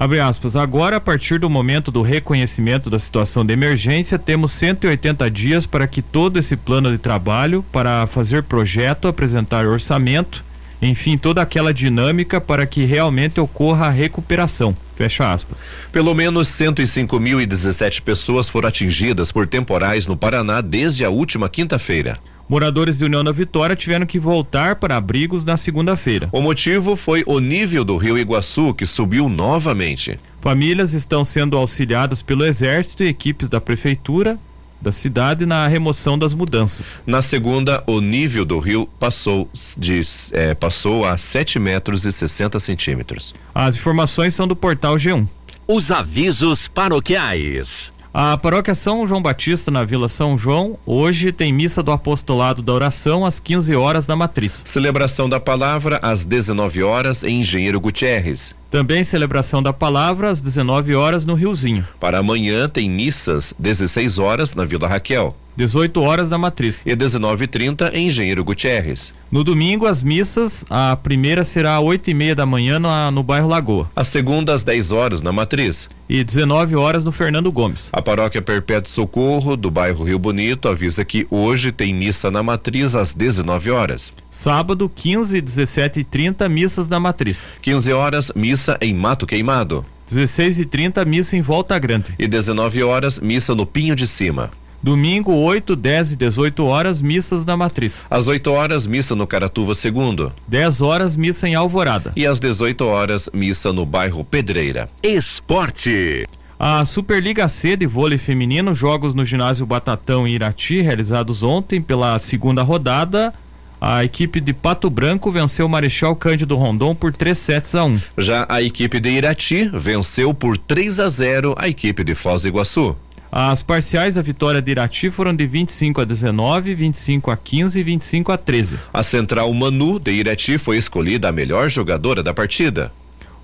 Abre 0.00 0.18
aspas. 0.18 0.56
Agora, 0.56 0.96
a 0.96 1.00
partir 1.00 1.38
do 1.38 1.50
momento 1.50 1.90
do 1.90 2.00
reconhecimento 2.00 2.88
da 2.88 2.98
situação 2.98 3.44
de 3.44 3.52
emergência, 3.52 4.18
temos 4.18 4.50
180 4.52 5.30
dias 5.30 5.66
para 5.66 5.86
que 5.86 6.00
todo 6.00 6.38
esse 6.38 6.56
plano 6.56 6.90
de 6.90 6.96
trabalho, 6.96 7.62
para 7.70 8.06
fazer 8.06 8.44
projeto, 8.44 9.06
apresentar 9.06 9.66
orçamento 9.66 10.42
enfim, 10.82 11.18
toda 11.18 11.42
aquela 11.42 11.74
dinâmica 11.74 12.40
para 12.40 12.66
que 12.66 12.84
realmente 12.84 13.38
ocorra 13.38 13.86
a 13.86 13.90
recuperação. 13.90 14.74
Fecha 14.96 15.30
aspas. 15.30 15.62
Pelo 15.92 16.14
menos 16.14 16.48
105.017 16.48 18.00
pessoas 18.00 18.48
foram 18.48 18.68
atingidas 18.68 19.30
por 19.30 19.46
temporais 19.46 20.06
no 20.06 20.16
Paraná 20.16 20.60
desde 20.60 21.04
a 21.04 21.10
última 21.10 21.48
quinta-feira. 21.48 22.16
Moradores 22.50 22.98
de 22.98 23.04
União 23.04 23.22
da 23.22 23.30
Vitória 23.30 23.76
tiveram 23.76 24.04
que 24.04 24.18
voltar 24.18 24.74
para 24.74 24.96
abrigos 24.96 25.44
na 25.44 25.56
segunda-feira. 25.56 26.28
O 26.32 26.42
motivo 26.42 26.96
foi 26.96 27.22
o 27.24 27.38
nível 27.38 27.84
do 27.84 27.96
rio 27.96 28.18
Iguaçu, 28.18 28.74
que 28.74 28.84
subiu 28.84 29.28
novamente. 29.28 30.18
Famílias 30.40 30.92
estão 30.92 31.24
sendo 31.24 31.56
auxiliadas 31.56 32.22
pelo 32.22 32.44
Exército 32.44 33.04
e 33.04 33.06
equipes 33.06 33.48
da 33.48 33.60
Prefeitura 33.60 34.36
da 34.80 34.90
cidade 34.90 35.46
na 35.46 35.68
remoção 35.68 36.18
das 36.18 36.34
mudanças. 36.34 36.98
Na 37.06 37.22
segunda, 37.22 37.84
o 37.86 38.00
nível 38.00 38.44
do 38.44 38.58
rio 38.58 38.88
passou, 38.98 39.48
de, 39.78 40.00
é, 40.32 40.52
passou 40.52 41.04
a 41.04 41.16
7 41.16 41.56
metros 41.60 42.04
e 42.04 42.10
60 42.10 42.58
centímetros. 42.58 43.32
As 43.54 43.76
informações 43.76 44.34
são 44.34 44.48
do 44.48 44.56
portal 44.56 44.96
G1. 44.96 45.28
Os 45.68 45.92
avisos 45.92 46.66
paroquiais. 46.66 47.92
A 48.12 48.36
paróquia 48.36 48.74
São 48.74 49.06
João 49.06 49.22
Batista, 49.22 49.70
na 49.70 49.84
Vila 49.84 50.08
São 50.08 50.36
João, 50.36 50.76
hoje 50.84 51.30
tem 51.30 51.52
missa 51.52 51.80
do 51.80 51.92
apostolado 51.92 52.60
da 52.60 52.72
oração 52.72 53.24
às 53.24 53.38
15 53.38 53.76
horas 53.76 54.08
na 54.08 54.16
matriz. 54.16 54.64
Celebração 54.66 55.28
da 55.28 55.38
palavra 55.38 56.00
às 56.02 56.24
19 56.24 56.82
horas 56.82 57.22
em 57.22 57.40
Engenheiro 57.40 57.78
Gutierrez. 57.78 58.52
Também 58.68 59.04
celebração 59.04 59.62
da 59.62 59.72
palavra 59.72 60.28
às 60.28 60.42
19 60.42 60.92
horas 60.96 61.24
no 61.24 61.34
Riozinho. 61.34 61.86
Para 62.00 62.18
amanhã 62.18 62.68
tem 62.68 62.90
missas 62.90 63.54
16 63.56 64.18
horas 64.18 64.54
na 64.56 64.64
Vila 64.64 64.88
Raquel. 64.88 65.32
18 65.60 66.00
horas 66.00 66.30
na 66.30 66.38
Matriz. 66.38 66.86
E 66.86 66.96
19h30 66.96 67.92
em 67.92 68.06
Engenheiro 68.06 68.42
Gutierrez. 68.42 69.12
No 69.30 69.44
domingo, 69.44 69.84
as 69.84 70.02
missas, 70.02 70.64
a 70.70 70.96
primeira 70.96 71.44
será 71.44 71.76
às 71.76 71.84
8 71.84 72.08
e 72.08 72.14
meia 72.14 72.34
da 72.34 72.46
manhã 72.46 72.78
no, 72.78 73.10
no 73.10 73.22
bairro 73.22 73.46
Lagoa. 73.46 73.90
A 73.94 74.02
segunda 74.02 74.54
às 74.54 74.64
10 74.64 74.90
horas 74.90 75.20
na 75.20 75.30
Matriz. 75.30 75.86
E 76.08 76.24
19 76.24 76.76
horas 76.76 77.04
no 77.04 77.12
Fernando 77.12 77.52
Gomes. 77.52 77.90
A 77.92 78.00
paróquia 78.00 78.40
Perpétuo 78.40 78.90
Socorro, 78.90 79.54
do 79.54 79.70
bairro 79.70 80.02
Rio 80.02 80.18
Bonito, 80.18 80.66
avisa 80.66 81.04
que 81.04 81.26
hoje 81.30 81.70
tem 81.70 81.94
missa 81.94 82.30
na 82.30 82.42
Matriz 82.42 82.94
às 82.94 83.14
19 83.14 83.70
horas. 83.70 84.14
Sábado, 84.30 84.90
15, 84.92 85.42
17 85.42 86.00
e 86.00 86.04
30, 86.04 86.48
missas 86.48 86.88
na 86.88 86.98
Matriz. 86.98 87.50
15 87.60 87.92
horas, 87.92 88.32
missa 88.34 88.78
em 88.80 88.94
Mato 88.94 89.26
Queimado. 89.26 89.84
16 90.08 90.58
e 90.58 90.64
30 90.64 91.04
missa 91.04 91.36
em 91.36 91.42
Volta 91.42 91.78
Grande. 91.78 92.14
E 92.18 92.26
19 92.26 92.82
horas, 92.82 93.20
missa 93.20 93.54
no 93.54 93.64
Pinho 93.64 93.94
de 93.94 94.08
Cima. 94.08 94.50
Domingo, 94.82 95.34
8, 95.34 95.76
10 95.76 96.12
e 96.12 96.16
18 96.16 96.64
horas, 96.64 97.02
missas 97.02 97.44
na 97.44 97.54
Matriz. 97.54 98.06
Às 98.08 98.28
8 98.28 98.50
horas, 98.50 98.86
missa 98.86 99.14
no 99.14 99.26
Caratuva 99.26 99.74
Segundo. 99.74 100.32
10 100.48 100.80
horas, 100.80 101.16
missa 101.16 101.46
em 101.46 101.54
Alvorada. 101.54 102.12
E 102.16 102.26
às 102.26 102.40
18 102.40 102.86
horas, 102.86 103.28
missa 103.34 103.74
no 103.74 103.84
bairro 103.84 104.24
Pedreira. 104.24 104.88
Esporte. 105.02 106.24
A 106.58 106.82
Superliga 106.86 107.46
C 107.46 107.76
de 107.76 107.86
vôlei 107.86 108.16
feminino, 108.16 108.74
jogos 108.74 109.12
no 109.12 109.22
ginásio 109.24 109.66
Batatão 109.66 110.26
em 110.26 110.34
Irati, 110.34 110.80
realizados 110.80 111.42
ontem 111.42 111.82
pela 111.82 112.18
segunda 112.18 112.62
rodada. 112.62 113.34
A 113.78 114.04
equipe 114.04 114.40
de 114.40 114.52
Pato 114.52 114.90
Branco 114.90 115.30
venceu 115.30 115.64
o 115.64 115.68
Marechal 115.68 116.14
Cândido 116.14 116.56
Rondon 116.56 116.94
por 116.94 117.12
3 117.12 117.36
sets 117.36 117.74
a 117.74 117.84
1. 117.84 117.98
Já 118.18 118.46
a 118.46 118.60
equipe 118.60 119.00
de 119.00 119.08
Irati 119.08 119.70
venceu 119.72 120.34
por 120.34 120.58
3 120.58 121.00
a 121.00 121.08
0 121.08 121.54
a 121.56 121.66
equipe 121.66 122.04
de 122.04 122.14
Foz 122.14 122.42
do 122.42 122.48
Iguaçu. 122.48 122.94
As 123.32 123.62
parciais 123.62 124.16
da 124.16 124.22
vitória 124.22 124.60
de 124.60 124.72
Irati 124.72 125.08
foram 125.08 125.34
de 125.34 125.46
25 125.46 126.00
a 126.00 126.04
19, 126.04 126.74
25 126.74 127.30
a 127.30 127.36
15 127.36 127.78
e 127.78 127.82
25 127.82 128.32
a 128.32 128.36
13. 128.36 128.78
A 128.92 129.02
central 129.04 129.52
Manu 129.54 130.00
de 130.00 130.10
Irati 130.10 130.58
foi 130.58 130.76
escolhida 130.76 131.28
a 131.28 131.32
melhor 131.32 131.68
jogadora 131.68 132.24
da 132.24 132.34
partida. 132.34 132.92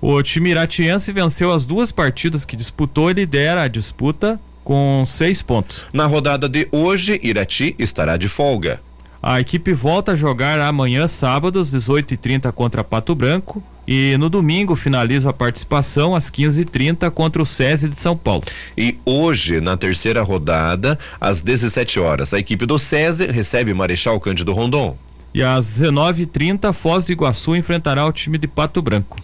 O 0.01 0.21
time 0.21 0.51
iratiense 0.51 1.11
venceu 1.13 1.51
as 1.51 1.65
duas 1.65 1.91
partidas 1.91 2.43
que 2.43 2.57
disputou 2.57 3.09
e 3.09 3.13
lidera 3.13 3.63
a 3.63 3.67
disputa 3.69 4.39
com 4.61 5.03
seis 5.05 5.41
pontos. 5.41 5.85
Na 5.93 6.05
rodada 6.05 6.49
de 6.49 6.67
hoje, 6.71 7.17
Irati 7.23 7.73
estará 7.79 8.17
de 8.17 8.27
folga. 8.27 8.81
A 9.23 9.39
equipe 9.39 9.73
volta 9.73 10.11
a 10.11 10.15
jogar 10.15 10.59
amanhã, 10.59 11.07
sábado, 11.07 11.59
às 11.59 11.73
18h30 11.73 12.51
contra 12.51 12.83
Pato 12.83 13.15
Branco. 13.15 13.63
E 13.87 14.17
no 14.17 14.29
domingo 14.29 14.75
finaliza 14.75 15.29
a 15.29 15.33
participação 15.33 16.13
às 16.13 16.29
15h30 16.29 17.09
contra 17.11 17.41
o 17.41 17.45
SESI 17.45 17.87
de 17.87 17.95
São 17.95 18.17
Paulo. 18.17 18.43
E 18.77 18.97
hoje, 19.05 19.61
na 19.61 19.77
terceira 19.77 20.21
rodada, 20.21 20.99
às 21.21 21.41
17 21.41 21.99
horas, 21.99 22.33
a 22.33 22.39
equipe 22.39 22.65
do 22.65 22.77
SESI 22.77 23.27
recebe 23.27 23.73
Marechal 23.73 24.19
Cândido 24.19 24.51
Rondon. 24.51 24.97
E 25.33 25.41
às 25.41 25.65
19h30, 25.79 26.73
Foz 26.73 27.05
do 27.05 27.13
Iguaçu 27.13 27.55
enfrentará 27.55 28.05
o 28.05 28.11
time 28.11 28.37
de 28.37 28.47
Pato 28.47 28.81
Branco. 28.81 29.17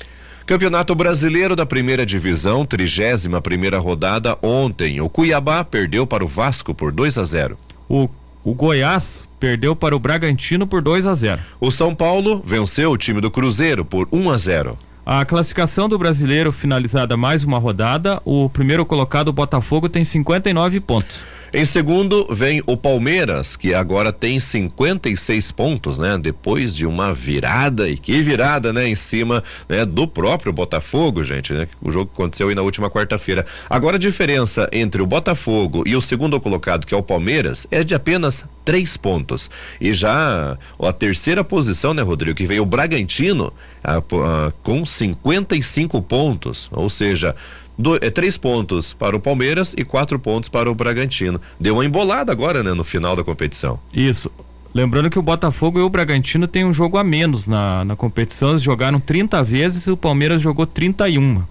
Campeonato 0.46 0.94
Brasileiro 0.94 1.56
da 1.56 1.66
Primeira 1.66 2.06
Divisão, 2.06 2.66
31 2.66 3.42
primeira 3.42 3.80
rodada 3.80 4.38
ontem. 4.42 5.00
O 5.00 5.10
Cuiabá 5.10 5.64
perdeu 5.64 6.06
para 6.06 6.24
o 6.24 6.28
Vasco 6.28 6.74
por 6.74 6.92
2 6.92 7.18
a 7.18 7.24
0. 7.24 7.58
O, 7.88 8.10
o 8.44 8.54
Goiás 8.54 9.28
perdeu 9.40 9.76
para 9.76 9.96
o 9.96 10.00
Bragantino 10.00 10.68
por 10.68 10.82
2 10.82 11.06
a 11.06 11.14
0. 11.14 11.42
O 11.60 11.72
São 11.72 11.96
Paulo 11.96 12.42
venceu 12.46 12.92
o 12.92 12.98
time 12.98 13.22
do 13.22 13.32
Cruzeiro 13.32 13.86
por 13.86 14.08
1 14.12 14.30
a 14.30 14.38
0. 14.38 14.78
A 15.06 15.26
classificação 15.26 15.90
do 15.90 15.98
brasileiro 15.98 16.50
finalizada 16.50 17.18
mais 17.18 17.44
uma 17.44 17.60
rodada, 17.60 18.22
o 18.24 18.50
primeiro 18.50 18.86
colocado, 18.86 19.28
o 19.28 19.34
Botafogo, 19.34 19.90
tem 19.90 20.02
59 20.02 20.80
pontos. 20.80 21.26
Em 21.56 21.66
segundo 21.66 22.26
vem 22.32 22.64
o 22.66 22.76
Palmeiras, 22.76 23.56
que 23.56 23.76
agora 23.76 24.12
tem 24.12 24.40
56 24.40 25.52
pontos, 25.52 26.00
né? 26.00 26.18
Depois 26.18 26.76
de 26.76 26.84
uma 26.84 27.14
virada, 27.14 27.88
e 27.88 27.96
que 27.96 28.22
virada, 28.22 28.74
né? 28.74 28.88
Em 28.88 28.96
cima 28.96 29.44
né? 29.70 29.86
do 29.86 30.08
próprio 30.08 30.52
Botafogo, 30.52 31.22
gente, 31.24 31.54
né? 31.54 31.68
O 31.80 31.92
jogo 31.92 32.10
aconteceu 32.12 32.48
aí 32.48 32.56
na 32.56 32.64
última 32.64 32.90
quarta-feira. 32.90 33.46
Agora 33.70 33.98
a 33.98 34.00
diferença 34.00 34.68
entre 34.72 35.02
o 35.02 35.06
Botafogo 35.06 35.84
e 35.86 35.96
o 35.96 36.02
segundo 36.02 36.42
colocado, 36.42 36.88
que 36.88 36.96
é 36.96 36.98
o 36.98 37.04
Palmeiras, 37.04 37.68
é 37.70 37.84
de 37.84 37.94
apenas 37.94 38.46
três 38.66 38.98
pontos. 38.98 39.52
E 39.80 39.94
já 39.94 40.58
a 40.80 40.94
terceira 40.94 41.44
posição, 41.44 41.94
né, 41.94 42.02
Rodrigo, 42.02 42.36
que 42.36 42.48
veio 42.48 42.64
o 42.64 42.66
Bragantino 42.66 43.54
a, 43.84 43.98
a, 43.98 44.52
com 44.64 44.84
55 44.94 46.02
pontos, 46.02 46.70
ou 46.72 46.90
seja, 46.90 47.36
do, 47.78 47.96
é, 47.96 48.10
três 48.10 48.38
pontos 48.38 48.94
para 48.94 49.16
o 49.16 49.20
Palmeiras 49.20 49.74
e 49.78 49.84
quatro 49.84 50.20
pontos 50.20 50.50
para 50.50 50.70
o 50.70 50.76
Bragantino. 50.76 51.42
Deu 51.60 51.76
uma 51.76 51.86
embolada 51.86 52.32
agora, 52.32 52.64
né, 52.64 52.74
no 52.74 52.84
final 52.84 53.16
da 53.16 53.24
competição. 53.24 53.80
Isso. 53.94 54.32
Lembrando 54.74 55.10
que 55.10 55.20
o 55.20 55.22
Botafogo 55.22 55.80
e 55.80 55.84
o 55.84 55.90
Bragantino 55.90 56.48
têm 56.48 56.66
um 56.66 56.74
jogo 56.74 56.98
a 56.98 57.04
menos 57.04 57.48
na, 57.48 57.86
na 57.86 57.96
competição. 57.96 58.52
Eles 58.52 58.64
jogaram 58.64 59.00
30 59.00 59.44
vezes 59.44 59.86
e 59.86 59.92
o 59.92 59.98
Palmeiras 59.98 60.42
jogou 60.42 60.66
31. 60.66 61.44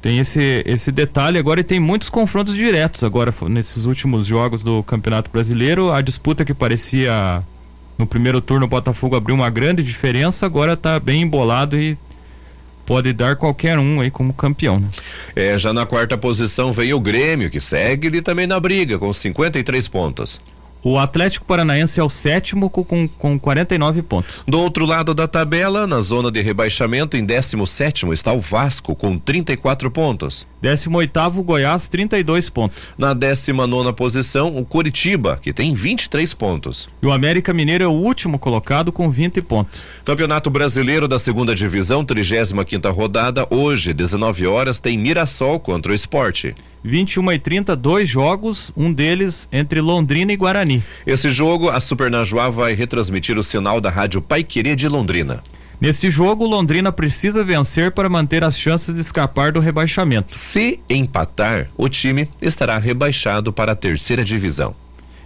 Tem 0.00 0.20
esse, 0.20 0.62
esse 0.64 0.92
detalhe 0.92 1.38
agora 1.38 1.58
e 1.58 1.64
tem 1.64 1.80
muitos 1.80 2.08
confrontos 2.08 2.54
diretos 2.54 3.02
agora 3.02 3.34
nesses 3.48 3.84
últimos 3.84 4.26
jogos 4.26 4.62
do 4.62 4.80
Campeonato 4.84 5.28
Brasileiro. 5.28 5.90
A 5.90 6.00
disputa 6.00 6.44
que 6.44 6.54
parecia 6.54 7.42
no 7.98 8.06
primeiro 8.06 8.40
turno 8.40 8.66
o 8.66 8.68
Botafogo 8.68 9.16
abriu 9.16 9.34
uma 9.34 9.50
grande 9.50 9.82
diferença, 9.82 10.46
agora 10.46 10.74
está 10.74 11.00
bem 11.00 11.22
embolado 11.22 11.76
e 11.76 11.98
pode 12.88 13.12
dar 13.12 13.36
qualquer 13.36 13.78
um 13.78 14.00
aí 14.00 14.10
como 14.10 14.32
campeão. 14.32 14.80
Né? 14.80 14.88
É, 15.36 15.58
já 15.58 15.74
na 15.74 15.84
quarta 15.84 16.16
posição 16.16 16.72
veio 16.72 16.96
o 16.96 17.00
Grêmio, 17.00 17.50
que 17.50 17.60
segue 17.60 18.06
ele 18.06 18.22
também 18.22 18.46
na 18.46 18.58
briga, 18.58 18.98
com 18.98 19.12
53 19.12 19.86
pontos. 19.88 20.40
O 20.82 20.98
Atlético 20.98 21.44
Paranaense 21.44 21.98
é 21.98 22.02
o 22.02 22.08
sétimo 22.08 22.70
com, 22.70 23.08
com 23.08 23.38
49 23.38 24.02
pontos. 24.02 24.44
Do 24.46 24.60
outro 24.60 24.86
lado 24.86 25.12
da 25.12 25.26
tabela, 25.26 25.86
na 25.86 26.00
zona 26.00 26.30
de 26.30 26.40
rebaixamento, 26.40 27.16
em 27.16 27.24
17 27.24 28.06
está 28.12 28.32
o 28.32 28.40
Vasco 28.40 28.94
com 28.94 29.18
34 29.18 29.90
pontos. 29.90 30.46
18 30.62 31.42
Goiás, 31.42 31.88
32 31.88 32.48
pontos. 32.48 32.90
Na 32.96 33.12
19 33.14 33.92
posição, 33.92 34.56
o 34.56 34.64
Curitiba, 34.64 35.38
que 35.40 35.52
tem 35.52 35.74
23 35.74 36.32
pontos. 36.34 36.88
E 37.02 37.06
o 37.06 37.12
América 37.12 37.52
Mineiro 37.52 37.84
é 37.84 37.88
o 37.88 37.92
último 37.92 38.38
colocado 38.38 38.92
com 38.92 39.10
20 39.10 39.42
pontos. 39.42 39.86
Campeonato 40.04 40.50
Brasileiro 40.50 41.08
da 41.08 41.18
Segunda 41.18 41.54
Divisão, 41.54 42.04
35 42.04 42.90
rodada, 42.90 43.46
hoje, 43.50 43.92
19 43.92 44.46
horas, 44.46 44.80
tem 44.80 44.98
Mirassol 44.98 45.58
contra 45.60 45.92
o 45.92 45.94
Esporte. 45.94 46.54
21 46.88 47.32
e 47.32 47.38
30, 47.38 47.76
dois 47.76 48.08
jogos, 48.08 48.72
um 48.74 48.90
deles 48.90 49.46
entre 49.52 49.78
Londrina 49.80 50.32
e 50.32 50.36
Guarani. 50.36 50.82
Esse 51.06 51.28
jogo, 51.28 51.68
a 51.68 51.78
Super 51.80 52.10
Najuá 52.10 52.48
vai 52.48 52.72
retransmitir 52.72 53.36
o 53.38 53.42
sinal 53.42 53.78
da 53.78 53.90
Rádio 53.90 54.22
Paiquerê 54.22 54.74
de 54.74 54.88
Londrina. 54.88 55.42
Neste 55.78 56.10
jogo, 56.10 56.46
Londrina 56.46 56.90
precisa 56.90 57.44
vencer 57.44 57.92
para 57.92 58.08
manter 58.08 58.42
as 58.42 58.58
chances 58.58 58.94
de 58.94 59.00
escapar 59.02 59.52
do 59.52 59.60
rebaixamento. 59.60 60.32
Se 60.32 60.80
empatar, 60.88 61.68
o 61.76 61.88
time 61.90 62.28
estará 62.40 62.78
rebaixado 62.78 63.52
para 63.52 63.72
a 63.72 63.76
terceira 63.76 64.24
divisão. 64.24 64.74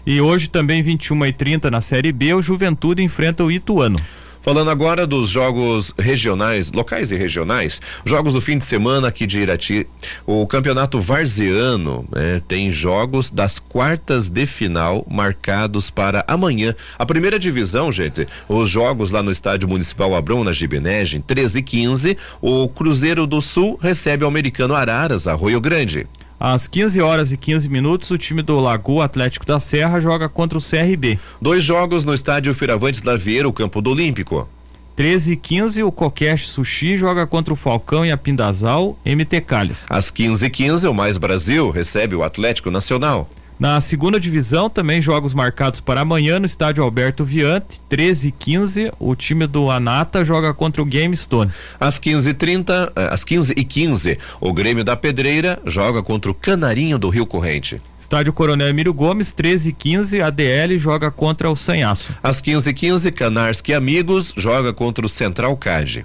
E 0.04 0.20
hoje 0.20 0.48
também 0.48 0.82
21 0.82 1.26
e 1.26 1.32
30 1.32 1.70
na 1.70 1.80
Série 1.80 2.10
B, 2.10 2.34
o 2.34 2.42
Juventude 2.42 3.04
enfrenta 3.04 3.44
o 3.44 3.52
Ituano. 3.52 4.00
Falando 4.42 4.70
agora 4.70 5.06
dos 5.06 5.30
jogos 5.30 5.94
regionais, 5.96 6.72
locais 6.72 7.12
e 7.12 7.16
regionais, 7.16 7.80
jogos 8.04 8.34
do 8.34 8.40
fim 8.40 8.58
de 8.58 8.64
semana 8.64 9.06
aqui 9.06 9.24
de 9.24 9.38
Irati, 9.38 9.86
o 10.26 10.44
campeonato 10.48 10.98
varziano 10.98 12.04
né, 12.12 12.42
tem 12.48 12.68
jogos 12.68 13.30
das 13.30 13.60
quartas 13.60 14.28
de 14.28 14.44
final 14.44 15.06
marcados 15.08 15.90
para 15.90 16.24
amanhã. 16.26 16.74
A 16.98 17.06
primeira 17.06 17.38
divisão, 17.38 17.92
gente, 17.92 18.26
os 18.48 18.68
jogos 18.68 19.12
lá 19.12 19.22
no 19.22 19.30
estádio 19.30 19.68
municipal 19.68 20.12
Abrão, 20.12 20.42
na 20.42 20.50
Gibinegem, 20.50 21.20
13 21.20 21.60
e 21.60 21.62
15, 21.62 22.18
o 22.40 22.68
Cruzeiro 22.68 23.28
do 23.28 23.40
Sul 23.40 23.78
recebe 23.80 24.24
o 24.24 24.28
americano 24.28 24.74
Araras, 24.74 25.28
Arroio 25.28 25.60
Grande. 25.60 26.08
Às 26.44 26.66
15 26.66 27.00
horas 27.00 27.30
e 27.30 27.36
15 27.36 27.68
minutos, 27.68 28.10
o 28.10 28.18
time 28.18 28.42
do 28.42 28.58
Lagoa 28.58 29.04
Atlético 29.04 29.46
da 29.46 29.60
Serra 29.60 30.00
joga 30.00 30.28
contra 30.28 30.58
o 30.58 30.60
CRB. 30.60 31.16
Dois 31.40 31.62
jogos 31.62 32.04
no 32.04 32.12
estádio 32.12 32.52
Firavantes 32.52 33.04
Lavieira, 33.04 33.48
o 33.48 33.52
campo 33.52 33.80
do 33.80 33.90
Olímpico. 33.90 34.48
13 34.96 35.34
e 35.34 35.36
15, 35.36 35.84
o 35.84 35.92
Kokesh 35.92 36.48
Sushi 36.48 36.96
joga 36.96 37.28
contra 37.28 37.54
o 37.54 37.56
Falcão 37.56 38.04
e 38.04 38.10
a 38.10 38.16
Pindazal, 38.16 38.98
MT 39.06 39.40
Calles. 39.42 39.86
Às 39.88 40.10
15 40.10 40.44
e 40.44 40.50
15, 40.50 40.88
o 40.88 40.92
Mais 40.92 41.16
Brasil 41.16 41.70
recebe 41.70 42.16
o 42.16 42.24
Atlético 42.24 42.72
Nacional. 42.72 43.30
Na 43.62 43.80
segunda 43.80 44.18
divisão, 44.18 44.68
também 44.68 45.00
jogos 45.00 45.32
marcados 45.32 45.78
para 45.78 46.00
amanhã 46.00 46.40
no 46.40 46.46
estádio 46.46 46.82
Alberto 46.82 47.24
Viante, 47.24 47.80
13 47.88 48.26
e 48.26 48.32
15, 48.32 48.92
o 48.98 49.14
time 49.14 49.46
do 49.46 49.70
Anata 49.70 50.24
joga 50.24 50.52
contra 50.52 50.82
o 50.82 50.84
Game 50.84 51.16
Stone. 51.16 51.52
Às 51.78 51.96
15h30, 51.96 52.90
eh, 52.96 53.08
às 53.08 53.22
15 53.22 53.54
e 53.56 53.62
15 53.62 54.18
o 54.40 54.52
Grêmio 54.52 54.82
da 54.82 54.96
Pedreira 54.96 55.60
joga 55.64 56.02
contra 56.02 56.28
o 56.28 56.34
Canarinho 56.34 56.98
do 56.98 57.08
Rio 57.08 57.24
Corrente. 57.24 57.80
Estádio 57.96 58.32
Coronel 58.32 58.66
Emílio 58.66 58.92
Gomes, 58.92 59.32
13 59.32 59.68
e 59.68 59.72
15, 59.72 60.20
a 60.20 60.28
DL 60.28 60.76
joga 60.76 61.08
contra 61.12 61.48
o 61.48 61.54
Sanhaço. 61.54 62.12
Às 62.20 62.40
15 62.40 62.68
e 62.68 62.74
15 62.74 63.12
Canarski 63.12 63.72
Amigos 63.72 64.34
joga 64.36 64.72
contra 64.72 65.06
o 65.06 65.08
Central 65.08 65.56
Cade. 65.56 66.04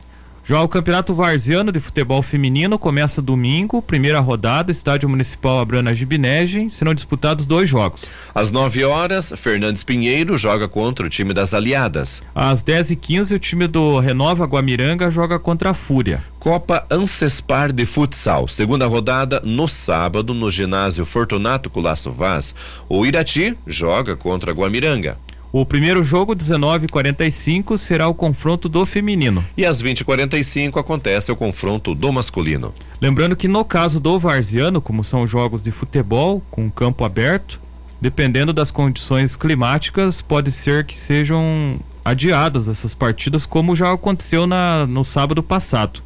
Já 0.50 0.62
o 0.62 0.68
Campeonato 0.70 1.14
Varziano 1.14 1.74
de 1.74 1.80
Futebol 1.82 2.22
Feminino 2.22 2.80
começa 2.80 3.22
domingo, 3.22 3.82
primeira 3.82 4.22
rodada, 4.22 4.72
Estádio 4.72 5.10
Municipal 5.10 5.60
Abrana 5.60 5.94
Gibinege, 5.94 6.70
serão 6.70 6.94
disputados 6.94 7.46
dois 7.46 7.68
jogos. 7.68 8.10
Às 8.34 8.50
9 8.50 8.86
horas, 8.86 9.34
Fernandes 9.36 9.84
Pinheiro 9.84 10.38
joga 10.38 10.70
contra 10.70 11.06
o 11.06 11.10
time 11.10 11.34
das 11.34 11.54
Aliadas. 11.54 12.24
Às 12.34 12.64
10 12.64 12.92
e 12.92 12.96
15 12.96 13.36
o 13.36 13.40
time 13.40 13.68
do 13.68 14.00
Renova 14.00 14.46
Guamiranga 14.46 15.12
joga 15.12 15.38
contra 15.38 15.72
a 15.72 15.74
Fúria. 15.74 16.24
Copa 16.40 16.88
Ancespar 16.90 17.74
de 17.74 17.86
Futsal, 17.86 18.48
segunda 18.48 18.88
rodada 18.88 19.42
no 19.44 19.68
sábado 19.68 20.34
no 20.34 20.50
ginásio 20.50 21.06
Fortunato 21.06 21.70
Colasso 21.70 22.10
Vaz. 22.10 22.56
O 22.88 23.06
Irati 23.06 23.54
joga 23.68 24.16
contra 24.16 24.52
a 24.52 24.54
Guamiranga. 24.54 25.18
O 25.52 25.66
primeiro 25.66 26.04
jogo, 26.04 26.36
19:45, 26.36 27.78
será 27.78 28.08
o 28.08 28.14
confronto 28.14 28.68
do 28.68 28.86
feminino. 28.86 29.44
E 29.56 29.66
às 29.66 29.82
20:45 29.82 30.78
acontece 30.78 31.32
o 31.32 31.36
confronto 31.36 31.96
do 31.96 32.12
masculino. 32.12 32.74
Lembrando 33.00 33.36
que 33.36 33.48
no 33.48 33.64
caso 33.64 34.00
do 34.00 34.20
Varziano, 34.20 34.82
como 34.82 35.04
são 35.04 35.26
jogos 35.26 35.64
de 35.64 35.72
futebol 35.72 36.44
com 36.52 36.70
campo 36.70 37.06
aberto, 37.06 37.62
dependendo 38.02 38.52
das 38.52 38.72
condições 38.72 39.36
climáticas, 39.36 40.22
pode 40.22 40.52
ser 40.52 40.86
que 40.86 40.98
sejam 40.98 41.80
adiadas 42.04 42.68
essas 42.68 42.94
partidas, 42.94 43.46
como 43.46 43.76
já 43.76 43.92
aconteceu 43.92 44.46
na, 44.46 44.86
no 44.86 45.04
sábado 45.04 45.42
passado. 45.42 46.02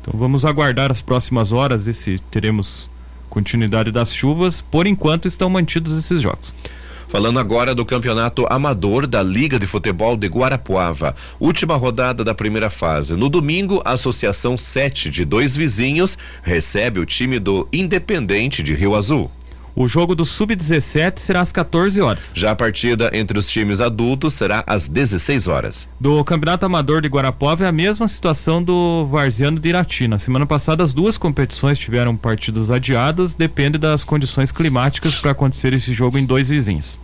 Então 0.00 0.18
vamos 0.18 0.44
aguardar 0.44 0.90
as 0.90 1.02
próximas 1.02 1.52
horas 1.52 1.86
e 1.86 1.92
se 1.92 2.18
teremos 2.30 2.88
continuidade 3.28 3.92
das 3.92 4.14
chuvas. 4.14 4.62
Por 4.62 4.86
enquanto 4.86 5.28
estão 5.28 5.50
mantidos 5.50 5.98
esses 5.98 6.22
jogos. 6.22 6.54
Falando 7.08 7.40
agora 7.40 7.74
do 7.74 7.86
campeonato 7.86 8.46
amador 8.50 9.06
da 9.06 9.22
Liga 9.22 9.58
de 9.58 9.66
Futebol 9.66 10.14
de 10.14 10.26
Guarapuava. 10.26 11.16
Última 11.40 11.74
rodada 11.74 12.22
da 12.22 12.34
primeira 12.34 12.68
fase. 12.68 13.14
No 13.14 13.30
domingo, 13.30 13.80
a 13.82 13.92
Associação 13.92 14.58
7 14.58 15.08
de 15.08 15.24
Dois 15.24 15.56
Vizinhos 15.56 16.18
recebe 16.42 17.00
o 17.00 17.06
time 17.06 17.38
do 17.38 17.66
Independente 17.72 18.62
de 18.62 18.74
Rio 18.74 18.94
Azul. 18.94 19.30
O 19.80 19.86
jogo 19.86 20.12
do 20.12 20.24
Sub-17 20.24 21.20
será 21.20 21.40
às 21.40 21.52
14 21.52 22.00
horas. 22.00 22.32
Já 22.34 22.50
a 22.50 22.56
partida 22.56 23.12
entre 23.12 23.38
os 23.38 23.48
times 23.48 23.80
adultos 23.80 24.34
será 24.34 24.64
às 24.66 24.88
16 24.88 25.46
horas. 25.46 25.88
Do 26.00 26.24
Campeonato 26.24 26.66
Amador 26.66 27.00
de 27.00 27.06
Guarapova 27.06 27.62
é 27.62 27.68
a 27.68 27.70
mesma 27.70 28.08
situação 28.08 28.60
do 28.60 29.06
Varziano 29.06 29.60
de 29.60 29.68
Irati. 29.68 30.08
Na 30.08 30.18
semana 30.18 30.46
passada, 30.46 30.82
as 30.82 30.92
duas 30.92 31.16
competições 31.16 31.78
tiveram 31.78 32.16
partidas 32.16 32.72
adiadas, 32.72 33.36
depende 33.36 33.78
das 33.78 34.02
condições 34.02 34.50
climáticas 34.50 35.14
para 35.14 35.30
acontecer 35.30 35.72
esse 35.72 35.92
jogo 35.92 36.18
em 36.18 36.26
dois 36.26 36.50
vizinhos. 36.50 36.98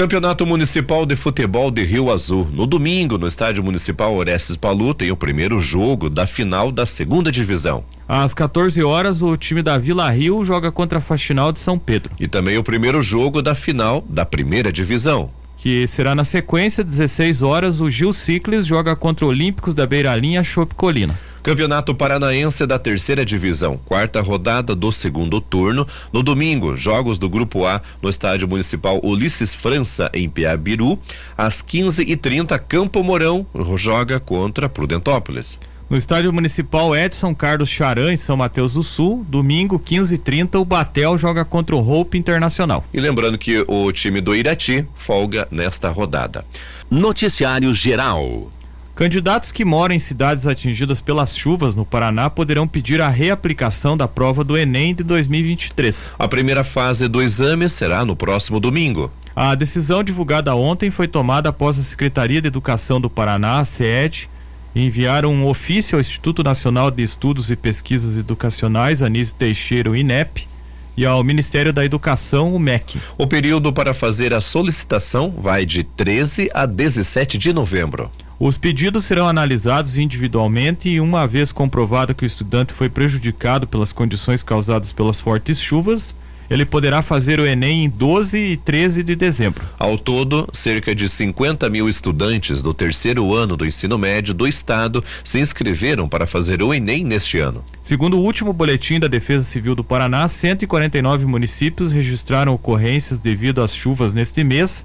Campeonato 0.00 0.46
Municipal 0.46 1.04
de 1.04 1.14
Futebol 1.14 1.70
de 1.70 1.82
Rio 1.82 2.10
Azul. 2.10 2.48
No 2.50 2.66
domingo, 2.66 3.18
no 3.18 3.26
Estádio 3.26 3.62
Municipal 3.62 4.16
Orestes 4.16 4.56
Palu, 4.56 4.94
tem 4.94 5.10
o 5.10 5.16
primeiro 5.16 5.60
jogo 5.60 6.08
da 6.08 6.26
final 6.26 6.72
da 6.72 6.86
segunda 6.86 7.30
divisão. 7.30 7.84
Às 8.08 8.32
14 8.32 8.82
horas, 8.82 9.20
o 9.20 9.36
time 9.36 9.60
da 9.60 9.76
Vila 9.76 10.10
Rio 10.10 10.42
joga 10.42 10.72
contra 10.72 10.96
a 10.96 11.02
Faxinal 11.02 11.52
de 11.52 11.58
São 11.58 11.78
Pedro. 11.78 12.14
E 12.18 12.26
também 12.26 12.56
o 12.56 12.64
primeiro 12.64 13.02
jogo 13.02 13.42
da 13.42 13.54
final 13.54 14.02
da 14.08 14.24
primeira 14.24 14.72
divisão 14.72 15.30
que 15.60 15.86
será 15.86 16.14
na 16.14 16.24
sequência, 16.24 16.82
16 16.82 17.42
horas, 17.42 17.82
o 17.82 17.90
Gil 17.90 18.14
Ciclis 18.14 18.64
joga 18.66 18.96
contra 18.96 19.26
Olímpicos 19.26 19.74
da 19.74 19.86
Beira 19.86 20.16
Linha 20.16 20.42
Chopp 20.42 20.74
Colina. 20.74 21.20
Campeonato 21.42 21.94
Paranaense 21.94 22.66
da 22.66 22.78
Terceira 22.78 23.26
Divisão, 23.26 23.78
quarta 23.84 24.22
rodada 24.22 24.74
do 24.74 24.90
segundo 24.90 25.38
turno. 25.38 25.86
No 26.10 26.22
domingo, 26.22 26.74
jogos 26.74 27.18
do 27.18 27.28
Grupo 27.28 27.66
A 27.66 27.82
no 28.00 28.08
Estádio 28.08 28.48
Municipal 28.48 29.00
Ulisses 29.04 29.54
França, 29.54 30.10
em 30.14 30.30
Piabiru. 30.30 30.98
Às 31.36 31.62
15h30, 31.62 32.58
Campo 32.58 33.04
Mourão 33.04 33.46
joga 33.76 34.18
contra 34.18 34.66
Prudentópolis. 34.66 35.58
No 35.90 35.96
estádio 35.96 36.32
municipal 36.32 36.94
Edson 36.94 37.34
Carlos 37.34 37.68
Charan, 37.68 38.12
em 38.12 38.16
São 38.16 38.36
Mateus 38.36 38.74
do 38.74 38.82
Sul, 38.84 39.26
domingo 39.28 39.76
15h30, 39.76 40.60
o 40.60 40.64
Batel 40.64 41.18
joga 41.18 41.44
contra 41.44 41.74
o 41.74 41.80
Hope 41.84 42.16
Internacional. 42.16 42.84
E 42.94 43.00
lembrando 43.00 43.36
que 43.36 43.64
o 43.66 43.90
time 43.90 44.20
do 44.20 44.32
Irati 44.32 44.86
folga 44.94 45.48
nesta 45.50 45.90
rodada. 45.90 46.44
Noticiário 46.88 47.74
Geral. 47.74 48.48
Candidatos 48.94 49.50
que 49.50 49.64
moram 49.64 49.92
em 49.92 49.98
cidades 49.98 50.46
atingidas 50.46 51.00
pelas 51.00 51.36
chuvas 51.36 51.74
no 51.74 51.84
Paraná 51.84 52.30
poderão 52.30 52.68
pedir 52.68 53.00
a 53.02 53.08
reaplicação 53.08 53.96
da 53.96 54.06
prova 54.06 54.44
do 54.44 54.56
Enem 54.56 54.94
de 54.94 55.02
2023. 55.02 56.12
A 56.16 56.28
primeira 56.28 56.62
fase 56.62 57.08
do 57.08 57.20
exame 57.20 57.68
será 57.68 58.04
no 58.04 58.14
próximo 58.14 58.60
domingo. 58.60 59.10
A 59.34 59.56
decisão 59.56 60.04
divulgada 60.04 60.54
ontem 60.54 60.88
foi 60.88 61.08
tomada 61.08 61.48
após 61.48 61.80
a 61.80 61.82
Secretaria 61.82 62.40
de 62.40 62.46
Educação 62.46 63.00
do 63.00 63.10
Paraná, 63.10 63.58
a 63.58 63.64
SED, 63.64 64.30
enviaram 64.74 65.32
um 65.32 65.46
ofício 65.46 65.96
ao 65.96 66.00
Instituto 66.00 66.42
Nacional 66.42 66.90
de 66.90 67.02
Estudos 67.02 67.50
e 67.50 67.56
Pesquisas 67.56 68.16
Educacionais, 68.16 69.02
Anísio 69.02 69.34
Teixeira, 69.34 69.90
o 69.90 69.96
INEP, 69.96 70.48
e 70.96 71.06
ao 71.06 71.24
Ministério 71.24 71.72
da 71.72 71.84
Educação, 71.84 72.54
o 72.54 72.58
MEC. 72.58 73.00
O 73.16 73.26
período 73.26 73.72
para 73.72 73.94
fazer 73.94 74.34
a 74.34 74.40
solicitação 74.40 75.34
vai 75.36 75.64
de 75.64 75.82
13 75.82 76.50
a 76.52 76.66
17 76.66 77.38
de 77.38 77.52
novembro. 77.52 78.10
Os 78.38 78.56
pedidos 78.56 79.04
serão 79.04 79.28
analisados 79.28 79.98
individualmente 79.98 80.88
e, 80.88 81.00
uma 81.00 81.26
vez 81.26 81.52
comprovado 81.52 82.14
que 82.14 82.24
o 82.24 82.26
estudante 82.26 82.72
foi 82.72 82.88
prejudicado 82.88 83.66
pelas 83.66 83.92
condições 83.92 84.42
causadas 84.42 84.92
pelas 84.92 85.20
fortes 85.20 85.60
chuvas, 85.60 86.14
ele 86.50 86.66
poderá 86.66 87.00
fazer 87.00 87.38
o 87.38 87.46
Enem 87.46 87.84
em 87.84 87.88
12 87.88 88.36
e 88.36 88.56
13 88.56 89.04
de 89.04 89.14
dezembro. 89.14 89.64
Ao 89.78 89.96
todo, 89.96 90.48
cerca 90.52 90.92
de 90.92 91.08
50 91.08 91.70
mil 91.70 91.88
estudantes 91.88 92.60
do 92.60 92.74
terceiro 92.74 93.32
ano 93.32 93.56
do 93.56 93.64
ensino 93.64 93.96
médio 93.96 94.34
do 94.34 94.48
estado 94.48 95.02
se 95.22 95.38
inscreveram 95.38 96.08
para 96.08 96.26
fazer 96.26 96.60
o 96.60 96.74
Enem 96.74 97.04
neste 97.04 97.38
ano. 97.38 97.64
Segundo 97.80 98.18
o 98.18 98.22
último 98.22 98.52
boletim 98.52 98.98
da 98.98 99.06
Defesa 99.06 99.44
Civil 99.44 99.76
do 99.76 99.84
Paraná, 99.84 100.26
149 100.26 101.24
municípios 101.24 101.92
registraram 101.92 102.52
ocorrências 102.52 103.20
devido 103.20 103.62
às 103.62 103.72
chuvas 103.72 104.12
neste 104.12 104.42
mês, 104.42 104.84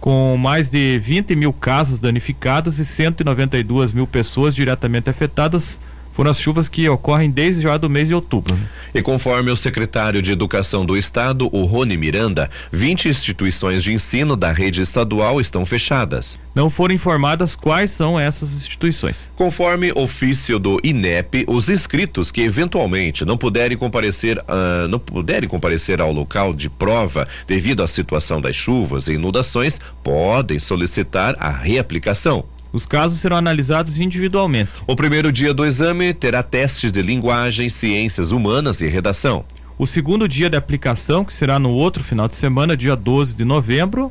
com 0.00 0.36
mais 0.36 0.70
de 0.70 0.98
20 0.98 1.34
mil 1.34 1.52
casas 1.52 1.98
danificadas 1.98 2.78
e 2.78 2.84
192 2.84 3.92
mil 3.92 4.06
pessoas 4.06 4.54
diretamente 4.54 5.10
afetadas 5.10 5.80
foram 6.12 6.30
as 6.30 6.38
chuvas 6.38 6.68
que 6.68 6.88
ocorrem 6.88 7.30
desde 7.30 7.62
já 7.62 7.76
do 7.76 7.88
mês 7.90 8.08
de 8.08 8.14
outubro. 8.14 8.58
E 8.94 9.02
conforme 9.02 9.50
o 9.50 9.56
secretário 9.56 10.20
de 10.22 10.32
Educação 10.32 10.84
do 10.84 10.96
Estado, 10.96 11.48
o 11.52 11.64
Rony 11.64 11.96
Miranda, 11.96 12.50
20 12.70 13.08
instituições 13.08 13.82
de 13.82 13.92
ensino 13.92 14.36
da 14.36 14.52
rede 14.52 14.80
estadual 14.82 15.40
estão 15.40 15.64
fechadas. 15.64 16.38
Não 16.54 16.68
foram 16.68 16.94
informadas 16.94 17.56
quais 17.56 17.90
são 17.90 18.20
essas 18.20 18.54
instituições. 18.54 19.30
Conforme 19.34 19.90
ofício 19.96 20.58
do 20.58 20.78
INEP, 20.84 21.46
os 21.48 21.70
inscritos 21.70 22.30
que 22.30 22.42
eventualmente 22.42 23.24
não 23.24 23.38
puderem 23.38 23.78
comparecer, 23.78 24.38
uh, 24.38 24.86
não 24.88 24.98
puderem 24.98 25.48
comparecer 25.48 26.00
ao 26.00 26.12
local 26.12 26.52
de 26.52 26.68
prova 26.68 27.26
devido 27.46 27.82
à 27.82 27.88
situação 27.88 28.40
das 28.40 28.54
chuvas 28.54 29.08
e 29.08 29.14
inundações 29.14 29.80
podem 30.02 30.58
solicitar 30.58 31.34
a 31.38 31.50
reaplicação. 31.50 32.44
Os 32.72 32.86
casos 32.86 33.20
serão 33.20 33.36
analisados 33.36 34.00
individualmente. 34.00 34.70
O 34.86 34.96
primeiro 34.96 35.30
dia 35.30 35.52
do 35.52 35.64
exame 35.64 36.14
terá 36.14 36.42
testes 36.42 36.90
de 36.90 37.02
linguagem, 37.02 37.68
ciências 37.68 38.32
humanas 38.32 38.80
e 38.80 38.88
redação. 38.88 39.44
O 39.78 39.86
segundo 39.86 40.26
dia 40.26 40.48
de 40.48 40.56
aplicação, 40.56 41.24
que 41.24 41.34
será 41.34 41.58
no 41.58 41.70
outro 41.70 42.02
final 42.02 42.26
de 42.28 42.36
semana, 42.36 42.76
dia 42.76 42.96
12 42.96 43.34
de 43.34 43.44
novembro, 43.44 44.10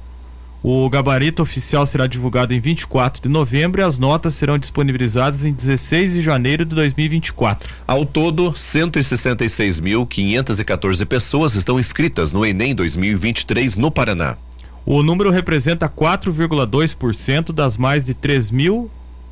O 0.64 0.88
gabarito 0.92 1.42
oficial 1.42 1.88
será 1.88 2.06
divulgado 2.06 2.54
em 2.54 2.60
24 2.60 3.24
de 3.24 3.30
novembro 3.30 3.82
e 3.82 3.84
as 3.84 3.98
notas 3.98 4.36
serão 4.36 4.60
disponibilizadas 4.60 5.44
em 5.44 5.52
16 5.52 6.14
de 6.14 6.22
janeiro 6.22 6.64
de 6.64 6.76
2024. 6.76 7.68
Ao 7.88 8.06
todo, 8.06 8.52
166.514 8.52 11.04
pessoas 11.08 11.56
estão 11.56 11.80
inscritas 11.80 12.32
no 12.32 12.46
Enem 12.46 12.76
2023 12.76 13.76
no 13.76 13.90
Paraná. 13.90 14.38
O 14.86 15.04
número 15.04 15.30
representa 15.30 15.88
4,2% 15.88 17.52
das 17.52 17.78
mais 17.78 18.06
de 18.06 18.14
3 18.14 18.52
mil, 18.52 18.90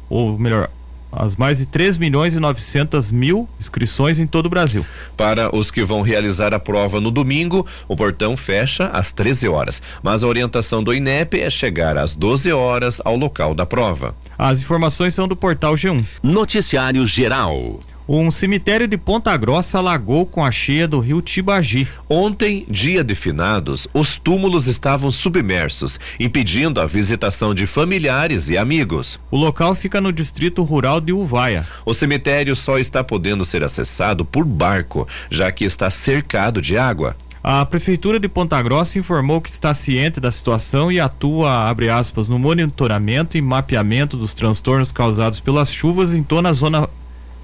ou 0.09 0.37
melhor, 0.37 0.69
as 1.11 1.35
mais 1.35 1.57
de 1.57 1.65
3 1.65 1.97
milhões 1.97 2.35
e 2.35 2.39
900 2.39 3.11
mil 3.11 3.49
inscrições 3.59 4.19
em 4.19 4.27
todo 4.27 4.45
o 4.45 4.49
Brasil. 4.49 4.85
Para 5.17 5.55
os 5.55 5.71
que 5.71 5.83
vão 5.83 6.01
realizar 6.01 6.53
a 6.53 6.59
prova 6.59 7.01
no 7.01 7.09
domingo, 7.09 7.65
o 7.87 7.95
portão 7.95 8.37
fecha 8.37 8.85
às 8.87 9.11
13 9.11 9.47
horas, 9.47 9.81
mas 10.03 10.23
a 10.23 10.27
orientação 10.27 10.83
do 10.83 10.93
INEP 10.93 11.39
é 11.39 11.49
chegar 11.49 11.97
às 11.97 12.15
12 12.15 12.51
horas 12.51 13.01
ao 13.03 13.15
local 13.15 13.55
da 13.55 13.65
prova. 13.65 14.15
As 14.37 14.61
informações 14.61 15.13
são 15.13 15.27
do 15.27 15.35
portal 15.35 15.73
G1. 15.73 16.05
Noticiário 16.21 17.05
Geral. 17.05 17.79
Um 18.11 18.31
cemitério 18.31 18.87
de 18.87 18.97
Ponta 18.97 19.37
Grossa 19.37 19.77
alagou 19.77 20.25
com 20.25 20.43
a 20.43 20.49
cheia 20.49 20.87
do 20.87 20.99
rio 20.99 21.21
Tibagi. 21.21 21.87
Ontem, 22.09 22.65
dia 22.67 23.03
de 23.03 23.13
finados, 23.13 23.87
os 23.93 24.17
túmulos 24.17 24.65
estavam 24.65 25.11
submersos, 25.11 25.99
impedindo 26.19 26.81
a 26.81 26.87
visitação 26.87 27.53
de 27.53 27.67
familiares 27.67 28.49
e 28.49 28.57
amigos. 28.57 29.19
O 29.29 29.37
local 29.37 29.75
fica 29.75 30.01
no 30.01 30.11
distrito 30.11 30.63
rural 30.63 30.99
de 30.99 31.13
Uvaia. 31.13 31.67
O 31.85 31.93
cemitério 31.93 32.55
só 32.55 32.79
está 32.79 33.03
podendo 33.03 33.45
ser 33.45 33.63
acessado 33.63 34.25
por 34.25 34.43
barco, 34.43 35.07
já 35.29 35.51
que 35.51 35.63
está 35.63 35.91
cercado 35.91 36.63
de 36.63 36.79
água. 36.79 37.15
A 37.43 37.63
Prefeitura 37.63 38.19
de 38.19 38.27
Ponta 38.27 38.59
Grossa 38.59 38.97
informou 38.97 39.39
que 39.39 39.49
está 39.49 39.71
ciente 39.73 40.19
da 40.19 40.31
situação 40.31 40.91
e 40.91 40.99
atua, 40.99 41.69
abre 41.69 41.89
aspas, 41.89 42.27
no 42.27 42.39
monitoramento 42.39 43.37
e 43.37 43.41
mapeamento 43.41 44.17
dos 44.17 44.33
transtornos 44.33 44.91
causados 44.91 45.39
pelas 45.39 45.71
chuvas 45.71 46.11
em 46.11 46.23
toda 46.23 46.49
a 46.49 46.53
zona 46.53 46.89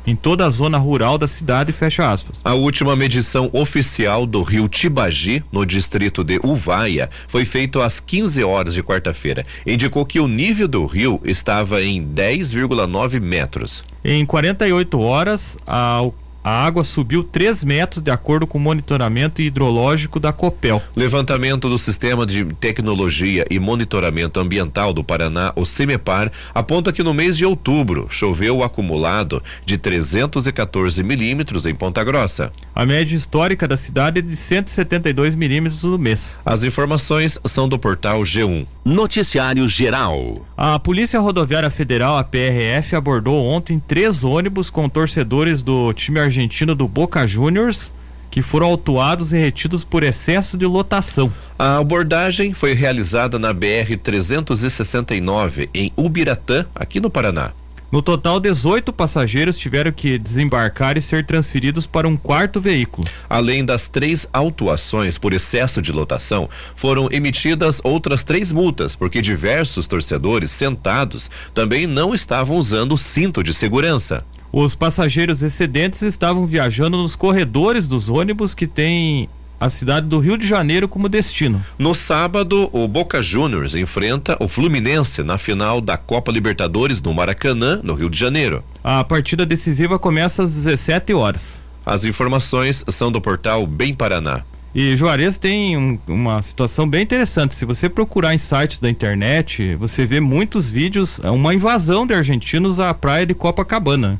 em 0.05 0.15
toda 0.15 0.45
a 0.45 0.49
zona 0.49 0.77
rural 0.77 1.17
da 1.17 1.27
cidade, 1.27 1.71
fecha 1.71 2.11
aspas. 2.11 2.41
A 2.43 2.53
última 2.53 2.95
medição 2.95 3.49
oficial 3.53 4.25
do 4.25 4.41
rio 4.41 4.67
Tibagi, 4.67 5.43
no 5.51 5.65
distrito 5.65 6.23
de 6.23 6.39
Uvaia, 6.43 7.09
foi 7.27 7.45
feita 7.45 7.83
às 7.83 7.99
15 7.99 8.43
horas 8.43 8.73
de 8.73 8.83
quarta-feira. 8.83 9.45
Indicou 9.65 10.05
que 10.05 10.19
o 10.19 10.27
nível 10.27 10.67
do 10.67 10.85
rio 10.85 11.19
estava 11.23 11.81
em 11.81 12.05
10,9 12.05 13.19
metros. 13.19 13.83
Em 14.03 14.25
48 14.25 14.99
horas, 14.99 15.57
ao 15.65 16.13
a 16.45 16.63
água 16.63 16.83
subiu 16.83 17.23
3 17.23 17.63
metros 17.63 18.03
de 18.03 18.11
acordo 18.11 18.45
com 18.45 18.59
o 18.59 18.61
monitoramento 18.61 19.41
hidrológico 19.41 20.19
da 20.19 20.31
Copel. 20.31 20.79
Levantamento 20.95 21.67
do 21.67 21.75
Sistema 21.75 22.23
de 22.23 22.45
Tecnologia 22.45 23.47
e 23.49 23.57
Monitoramento 23.57 24.39
Ambiental 24.39 24.93
do 24.93 25.03
Paraná, 25.03 25.51
o 25.55 25.65
CEMEPAR, 25.65 26.31
aponta 26.53 26.93
que 26.93 27.01
no 27.01 27.15
mês 27.15 27.35
de 27.35 27.43
outubro 27.47 28.05
choveu 28.11 28.57
o 28.57 28.63
acumulado 28.63 29.41
de 29.65 29.75
314 29.75 31.01
milímetros 31.01 31.65
em 31.65 31.73
Ponta 31.73 32.03
Grossa. 32.03 32.51
A 32.75 32.85
média 32.85 33.15
histórica 33.15 33.67
da 33.67 33.75
cidade 33.75 34.19
é 34.19 34.21
de 34.21 34.35
172 34.35 35.33
milímetros 35.33 35.81
no 35.81 35.97
mês. 35.97 36.35
As 36.45 36.63
informações 36.63 37.39
são 37.43 37.67
do 37.67 37.79
portal 37.79 38.21
G1. 38.21 38.67
Noticiário 38.85 39.67
Geral. 39.67 40.45
A 40.55 40.77
Polícia 40.77 41.19
Rodoviária 41.19 41.71
Federal, 41.71 42.19
a 42.19 42.23
PRF, 42.23 42.95
abordou 42.95 43.43
ontem 43.43 43.79
três 43.79 44.23
ônibus 44.23 44.69
com 44.69 44.87
torcedores 44.87 45.63
do 45.63 45.91
time 45.91 46.19
argentino 46.19 46.34
do 46.75 46.87
Boca 46.87 47.25
Juniors 47.25 47.91
que 48.35 48.41
foram 48.41 48.67
autuados 48.67 49.31
e 49.31 49.37
retidos 49.37 49.85
por 49.85 50.03
excesso 50.03 50.57
de 50.57 50.65
lotação. 50.65 51.31
A 51.57 51.77
abordagem 51.77 52.53
foi 52.53 52.73
realizada 52.73 53.39
na 53.39 53.53
BR 53.53 53.95
369 54.03 55.69
em 55.73 55.89
Ubiratã, 55.95 56.65
aqui 56.75 56.99
no 56.99 57.09
Paraná. 57.09 57.53
No 57.91 58.01
total, 58.01 58.39
18 58.39 58.91
passageiros 58.91 59.57
tiveram 59.57 59.91
que 59.91 60.17
desembarcar 60.17 60.97
e 60.97 61.01
ser 61.01 61.25
transferidos 61.25 61.85
para 61.85 62.07
um 62.07 62.17
quarto 62.17 62.59
veículo. 62.59 63.07
Além 63.29 63.63
das 63.63 63.87
três 63.87 64.27
autuações 64.33 65.17
por 65.17 65.33
excesso 65.33 65.81
de 65.81 65.91
lotação, 65.91 66.49
foram 66.75 67.07
emitidas 67.11 67.79
outras 67.83 68.23
três 68.23 68.51
multas, 68.51 68.95
porque 68.95 69.21
diversos 69.21 69.87
torcedores 69.87 70.51
sentados 70.51 71.29
também 71.53 71.85
não 71.85 72.13
estavam 72.13 72.57
usando 72.57 72.93
o 72.93 72.97
cinto 72.97 73.43
de 73.43 73.53
segurança. 73.53 74.25
Os 74.51 74.73
passageiros 74.73 75.43
excedentes 75.43 76.01
estavam 76.01 76.47
viajando 76.47 76.97
nos 76.97 77.15
corredores 77.15 77.87
dos 77.87 78.09
ônibus 78.09 78.53
que 78.53 78.65
têm 78.65 79.29
a 79.59 79.69
cidade 79.69 80.07
do 80.07 80.19
Rio 80.19 80.37
de 80.37 80.47
Janeiro 80.47 80.87
como 80.87 81.09
destino. 81.09 81.63
No 81.77 81.93
sábado, 81.93 82.69
o 82.73 82.87
Boca 82.87 83.21
Juniors 83.21 83.75
enfrenta 83.75 84.37
o 84.39 84.47
Fluminense 84.47 85.23
na 85.23 85.37
final 85.37 85.81
da 85.81 85.97
Copa 85.97 86.31
Libertadores 86.31 87.01
no 87.01 87.13
Maracanã, 87.13 87.79
no 87.83 87.93
Rio 87.93 88.09
de 88.09 88.17
Janeiro. 88.17 88.63
A 88.83 89.03
partida 89.03 89.45
decisiva 89.45 89.97
começa 89.97 90.43
às 90.43 90.53
17 90.53 91.13
horas. 91.13 91.61
As 91.85 92.03
informações 92.05 92.83
são 92.89 93.11
do 93.11 93.21
portal 93.21 93.65
Bem 93.67 93.93
Paraná. 93.93 94.43
E 94.73 94.97
Juarez 94.97 95.37
tem 95.37 95.77
um, 95.77 95.97
uma 96.09 96.41
situação 96.41 96.85
bem 96.85 97.03
interessante. 97.03 97.55
Se 97.55 97.63
você 97.63 97.87
procurar 97.87 98.33
em 98.33 98.37
sites 98.37 98.77
da 98.77 98.89
internet, 98.89 99.73
você 99.75 100.05
vê 100.05 100.19
muitos 100.19 100.69
vídeos, 100.69 101.21
é 101.23 101.31
uma 101.31 101.53
invasão 101.53 102.05
de 102.05 102.13
argentinos 102.13 102.77
à 102.77 102.93
praia 102.93 103.25
de 103.25 103.33
Copacabana. 103.33 104.19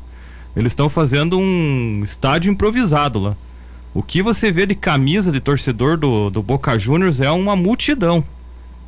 Eles 0.55 0.71
estão 0.71 0.87
fazendo 0.87 1.37
um 1.37 2.01
estádio 2.05 2.49
improvisado 2.49 3.19
lá. 3.19 3.35
O 3.95 4.03
que 4.03 4.21
você 4.21 4.51
vê 4.51 4.65
de 4.65 4.75
camisa 4.75 5.31
de 5.31 5.39
torcedor 5.39 5.95
do, 5.95 6.29
do 6.29 6.43
Boca 6.43 6.77
Juniors 6.77 7.21
é 7.21 7.31
uma 7.31 7.55
multidão. 7.55 8.21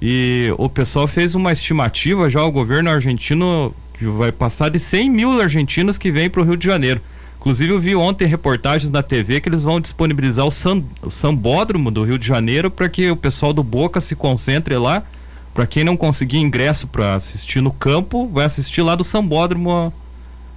E 0.02 0.54
o 0.58 0.68
pessoal 0.68 1.08
fez 1.08 1.34
uma 1.34 1.54
estimativa 1.54 2.30
já, 2.30 2.44
o 2.44 2.52
governo 2.52 2.90
argentino, 2.90 3.74
que 3.98 4.06
vai 4.06 4.34
passar 4.34 4.70
de 4.70 4.78
100 4.78 5.10
mil 5.10 5.42
argentinos 5.42 5.98
que 5.98 6.12
vêm 6.12 6.30
para 6.30 6.42
o 6.42 6.44
Rio 6.44 6.58
de 6.58 6.66
Janeiro. 6.66 7.00
Inclusive, 7.40 7.72
eu 7.72 7.80
vi 7.80 7.96
ontem 7.96 8.28
reportagens 8.28 8.92
na 8.92 9.02
TV 9.02 9.40
que 9.40 9.48
eles 9.48 9.64
vão 9.64 9.80
disponibilizar 9.80 10.46
o, 10.46 10.52
sam, 10.52 10.84
o 11.02 11.10
sambódromo 11.10 11.90
do 11.90 12.04
Rio 12.04 12.20
de 12.20 12.28
Janeiro 12.28 12.70
para 12.70 12.90
que 12.90 13.10
o 13.10 13.16
pessoal 13.16 13.54
do 13.54 13.64
Boca 13.64 14.02
se 14.02 14.14
concentre 14.14 14.76
lá. 14.76 15.04
Para 15.54 15.66
quem 15.66 15.86
não 15.86 15.96
conseguir 15.96 16.40
ingresso 16.40 16.86
para 16.86 17.16
assistir 17.16 17.62
no 17.62 17.72
campo, 17.72 18.28
vai 18.28 18.44
assistir 18.44 18.82
lá 18.82 18.94
do 18.94 19.06
sambódromo 19.06 19.94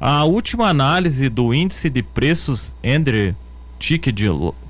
A 0.00 0.24
última 0.24 0.68
análise 0.68 1.28
do 1.28 1.54
índice 1.54 1.88
de 1.88 2.02
preços 2.02 2.74
Ender 2.82 3.36
Ticket, 3.78 4.20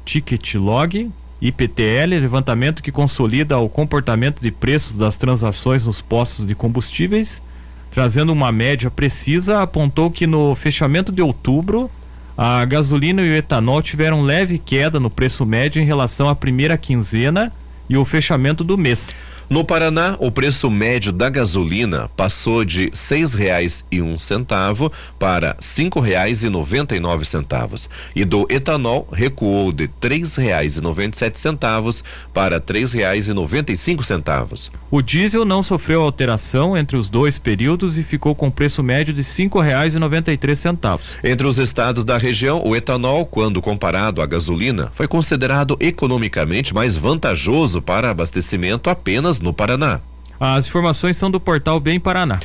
Ticket 0.04 0.54
Log 0.54 1.10
IPTL, 1.44 2.08
levantamento 2.08 2.82
que 2.82 2.90
consolida 2.90 3.58
o 3.58 3.68
comportamento 3.68 4.40
de 4.40 4.50
preços 4.50 4.96
das 4.96 5.18
transações 5.18 5.86
nos 5.86 6.00
postos 6.00 6.46
de 6.46 6.54
combustíveis, 6.54 7.42
trazendo 7.90 8.32
uma 8.32 8.50
média 8.50 8.90
precisa, 8.90 9.60
apontou 9.60 10.10
que 10.10 10.26
no 10.26 10.54
fechamento 10.54 11.12
de 11.12 11.20
outubro, 11.20 11.90
a 12.36 12.64
gasolina 12.64 13.20
e 13.20 13.30
o 13.30 13.36
etanol 13.36 13.82
tiveram 13.82 14.22
leve 14.22 14.58
queda 14.58 14.98
no 14.98 15.10
preço 15.10 15.44
médio 15.44 15.82
em 15.82 15.84
relação 15.84 16.30
à 16.30 16.34
primeira 16.34 16.78
quinzena 16.78 17.52
e 17.90 17.96
o 17.98 18.06
fechamento 18.06 18.64
do 18.64 18.78
mês. 18.78 19.14
No 19.50 19.62
Paraná, 19.62 20.16
o 20.20 20.30
preço 20.30 20.70
médio 20.70 21.12
da 21.12 21.28
gasolina 21.28 22.08
passou 22.16 22.64
de 22.64 22.88
seis 22.94 23.34
reais 23.34 23.84
e 23.90 24.00
um 24.00 24.16
centavo 24.16 24.90
para 25.18 25.54
cinco 25.58 26.00
reais 26.00 26.42
e 26.42 26.48
noventa 26.48 26.96
e 26.96 27.00
nove 27.00 27.26
centavos 27.26 27.90
e 28.16 28.24
do 28.24 28.46
etanol 28.48 29.06
recuou 29.12 29.70
de 29.70 29.86
três 29.86 30.36
reais 30.36 30.78
e 30.78 30.80
noventa 30.80 31.16
e 31.16 31.18
sete 31.18 31.38
centavos 31.38 32.02
para 32.32 32.58
três 32.58 32.94
reais 32.94 33.28
e 33.28 33.34
noventa 33.34 33.70
e 33.70 33.76
cinco 33.76 34.02
centavos. 34.02 34.72
O 34.90 35.02
diesel 35.02 35.44
não 35.44 35.62
sofreu 35.62 36.00
alteração 36.00 36.74
entre 36.74 36.96
os 36.96 37.10
dois 37.10 37.38
períodos 37.38 37.98
e 37.98 38.02
ficou 38.02 38.34
com 38.34 38.50
preço 38.50 38.82
médio 38.82 39.12
de 39.12 39.22
cinco 39.22 39.60
reais 39.60 39.94
e 39.94 39.98
noventa 39.98 40.32
e 40.32 40.38
três 40.38 40.58
centavos. 40.58 41.16
Entre 41.22 41.46
os 41.46 41.58
estados 41.58 42.04
da 42.04 42.16
região, 42.16 42.62
o 42.64 42.74
etanol, 42.74 43.26
quando 43.26 43.60
comparado 43.60 44.22
à 44.22 44.26
gasolina, 44.26 44.90
foi 44.94 45.06
considerado 45.06 45.76
economicamente 45.80 46.72
mais 46.72 46.96
vantajoso 46.96 47.82
para 47.82 48.10
abastecimento 48.10 48.88
apenas 48.88 49.33
no 49.40 49.52
Paraná. 49.52 50.00
As 50.38 50.66
informações 50.66 51.16
são 51.16 51.30
do 51.30 51.40
portal 51.40 51.78
Bem 51.80 51.98
Paraná. 52.00 52.40